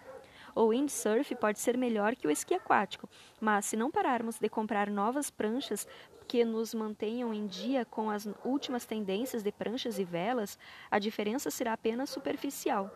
[0.55, 3.09] O windsurf pode ser melhor que o esqui aquático,
[3.41, 5.87] mas se não pararmos de comprar novas pranchas
[6.29, 10.59] que nos mantenham em dia com as últimas tendências de pranchas e velas,
[10.91, 12.91] a diferença será apenas superficial.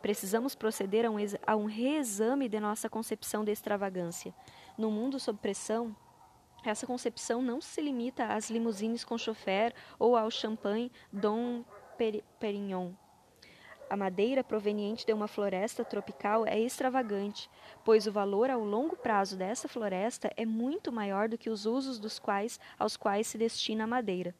[0.00, 1.16] Precisamos proceder a um,
[1.46, 4.34] a um reexame de nossa concepção de extravagância.
[4.76, 5.96] No mundo sob pressão,
[6.70, 11.64] essa concepção não se limita às limusines com chofer ou ao champanhe Dom
[12.38, 12.92] Perignon.
[13.88, 17.50] A madeira proveniente de uma floresta tropical é extravagante,
[17.84, 21.98] pois o valor ao longo prazo dessa floresta é muito maior do que os usos
[21.98, 24.34] dos quais, aos quais se destina a madeira.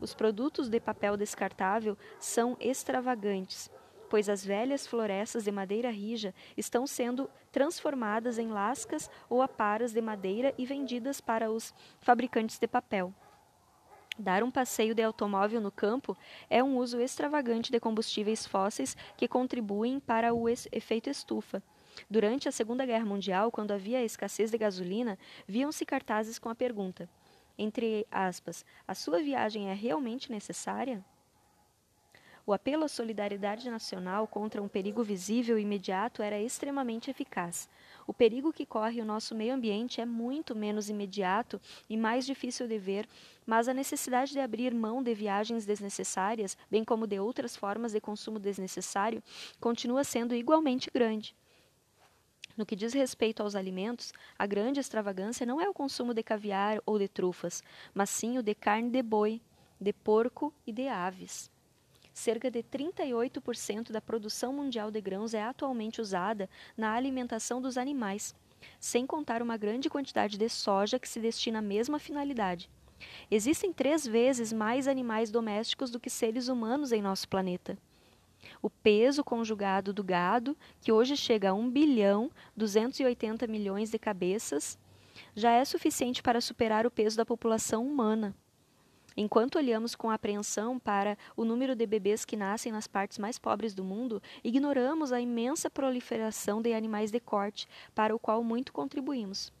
[0.00, 3.70] Os produtos de papel descartável são extravagantes,
[4.08, 10.00] pois as velhas florestas de madeira rija estão sendo transformadas em lascas ou aparas de
[10.00, 13.12] madeira e vendidas para os fabricantes de papel.
[14.18, 16.16] Dar um passeio de automóvel no campo
[16.50, 21.62] é um uso extravagante de combustíveis fósseis que contribuem para o efeito estufa.
[22.10, 27.08] Durante a Segunda Guerra Mundial, quando havia escassez de gasolina, viam-se cartazes com a pergunta:
[27.56, 31.04] entre aspas, a sua viagem é realmente necessária?
[32.48, 37.68] O apelo à solidariedade nacional contra um perigo visível e imediato era extremamente eficaz.
[38.06, 42.66] O perigo que corre o nosso meio ambiente é muito menos imediato e mais difícil
[42.66, 43.06] de ver,
[43.44, 48.00] mas a necessidade de abrir mão de viagens desnecessárias, bem como de outras formas de
[48.00, 49.22] consumo desnecessário,
[49.60, 51.36] continua sendo igualmente grande.
[52.56, 56.80] No que diz respeito aos alimentos, a grande extravagância não é o consumo de caviar
[56.86, 59.38] ou de trufas, mas sim o de carne de boi,
[59.78, 61.50] de porco e de aves.
[62.18, 68.34] Cerca de 38% da produção mundial de grãos é atualmente usada na alimentação dos animais,
[68.80, 72.68] sem contar uma grande quantidade de soja que se destina à mesma finalidade.
[73.30, 77.78] Existem três vezes mais animais domésticos do que seres humanos em nosso planeta.
[78.60, 84.76] O peso conjugado do gado, que hoje chega a 1 bilhão 280 milhões de cabeças,
[85.36, 88.34] já é suficiente para superar o peso da população humana.
[89.20, 93.74] Enquanto olhamos com apreensão para o número de bebês que nascem nas partes mais pobres
[93.74, 97.66] do mundo, ignoramos a imensa proliferação de animais de corte,
[97.96, 99.52] para o qual muito contribuímos.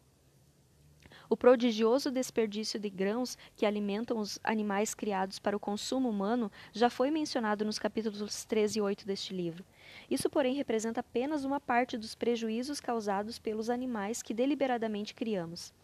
[1.28, 6.88] O prodigioso desperdício de grãos que alimentam os animais criados para o consumo humano já
[6.88, 9.64] foi mencionado nos capítulos 13 e 8 deste livro.
[10.08, 15.74] Isso, porém, representa apenas uma parte dos prejuízos causados pelos animais que deliberadamente criamos.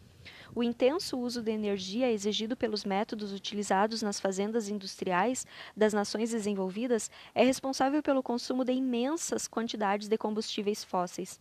[0.55, 5.47] O intenso uso de energia exigido pelos métodos utilizados nas fazendas industriais
[5.77, 11.41] das nações desenvolvidas é responsável pelo consumo de imensas quantidades de combustíveis fósseis.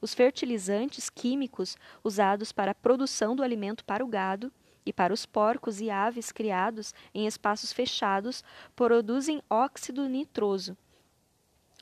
[0.00, 4.52] Os fertilizantes químicos usados para a produção do alimento para o gado
[4.84, 8.42] e para os porcos e aves criados em espaços fechados
[8.74, 10.76] produzem óxido nitroso,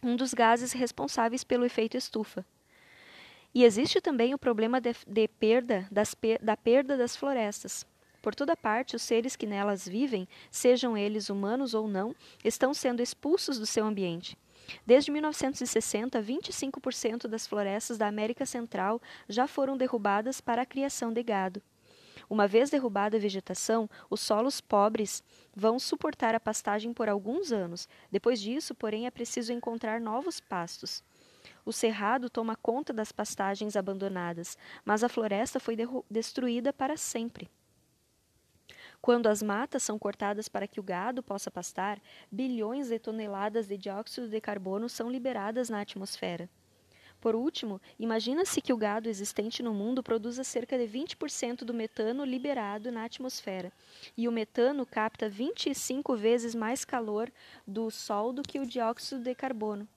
[0.02, 2.44] um dos gases responsáveis pelo efeito estufa.
[3.54, 7.86] E existe também o problema de, de perda das, da perda das florestas.
[8.20, 13.02] Por toda parte, os seres que nelas vivem, sejam eles humanos ou não, estão sendo
[13.02, 14.36] expulsos do seu ambiente.
[14.84, 21.22] Desde 1960, 25% das florestas da América Central já foram derrubadas para a criação de
[21.22, 21.62] gado.
[22.28, 25.22] Uma vez derrubada a vegetação, os solos pobres
[25.54, 27.86] vão suportar a pastagem por alguns anos.
[28.10, 31.04] Depois disso, porém, é preciso encontrar novos pastos.
[31.64, 35.76] O cerrado toma conta das pastagens abandonadas, mas a floresta foi
[36.10, 37.50] destruída para sempre.
[39.00, 42.00] Quando as matas são cortadas para que o gado possa pastar,
[42.30, 46.48] bilhões de toneladas de dióxido de carbono são liberadas na atmosfera.
[47.20, 52.24] Por último, imagina-se que o gado existente no mundo produza cerca de 20% do metano
[52.24, 53.72] liberado na atmosfera,
[54.14, 57.32] e o metano capta 25 vezes mais calor
[57.66, 59.88] do Sol do que o dióxido de carbono.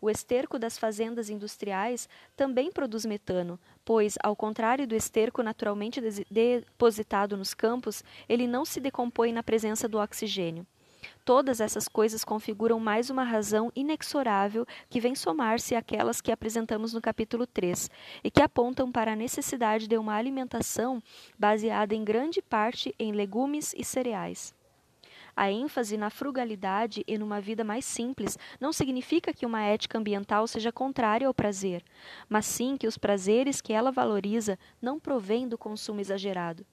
[0.00, 6.00] O esterco das fazendas industriais também produz metano, pois, ao contrário do esterco naturalmente
[6.30, 10.66] depositado nos campos, ele não se decompõe na presença do oxigênio.
[11.24, 17.00] Todas essas coisas configuram mais uma razão inexorável que vem somar-se àquelas que apresentamos no
[17.00, 17.90] capítulo 3
[18.22, 21.02] e que apontam para a necessidade de uma alimentação
[21.38, 24.54] baseada em grande parte em legumes e cereais.
[25.36, 30.46] A ênfase na frugalidade e numa vida mais simples não significa que uma ética ambiental
[30.46, 31.82] seja contrária ao prazer,
[32.28, 36.64] mas sim que os prazeres que ela valoriza não provêm do consumo exagerado.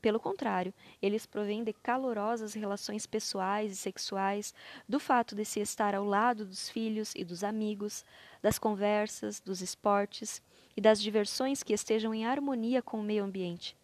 [0.00, 4.54] Pelo contrário, eles provêm de calorosas relações pessoais e sexuais,
[4.88, 8.04] do fato de se estar ao lado dos filhos e dos amigos,
[8.40, 10.40] das conversas, dos esportes
[10.74, 13.76] e das diversões que estejam em harmonia com o meio ambiente,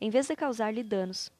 [0.00, 1.30] em vez de causar-lhe danos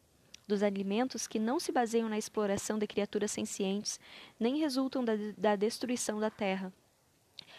[0.49, 4.01] dos alimentos que não se baseiam na exploração de criaturas sencientes,
[4.41, 6.73] nem resultam da, da destruição da terra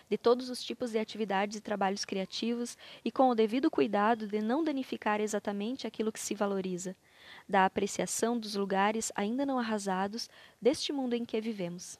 [0.09, 4.41] de todos os tipos de atividades e trabalhos criativos e com o devido cuidado de
[4.41, 6.95] não danificar exatamente aquilo que se valoriza,
[7.47, 10.29] da apreciação dos lugares ainda não arrasados
[10.59, 11.99] deste mundo em que vivemos.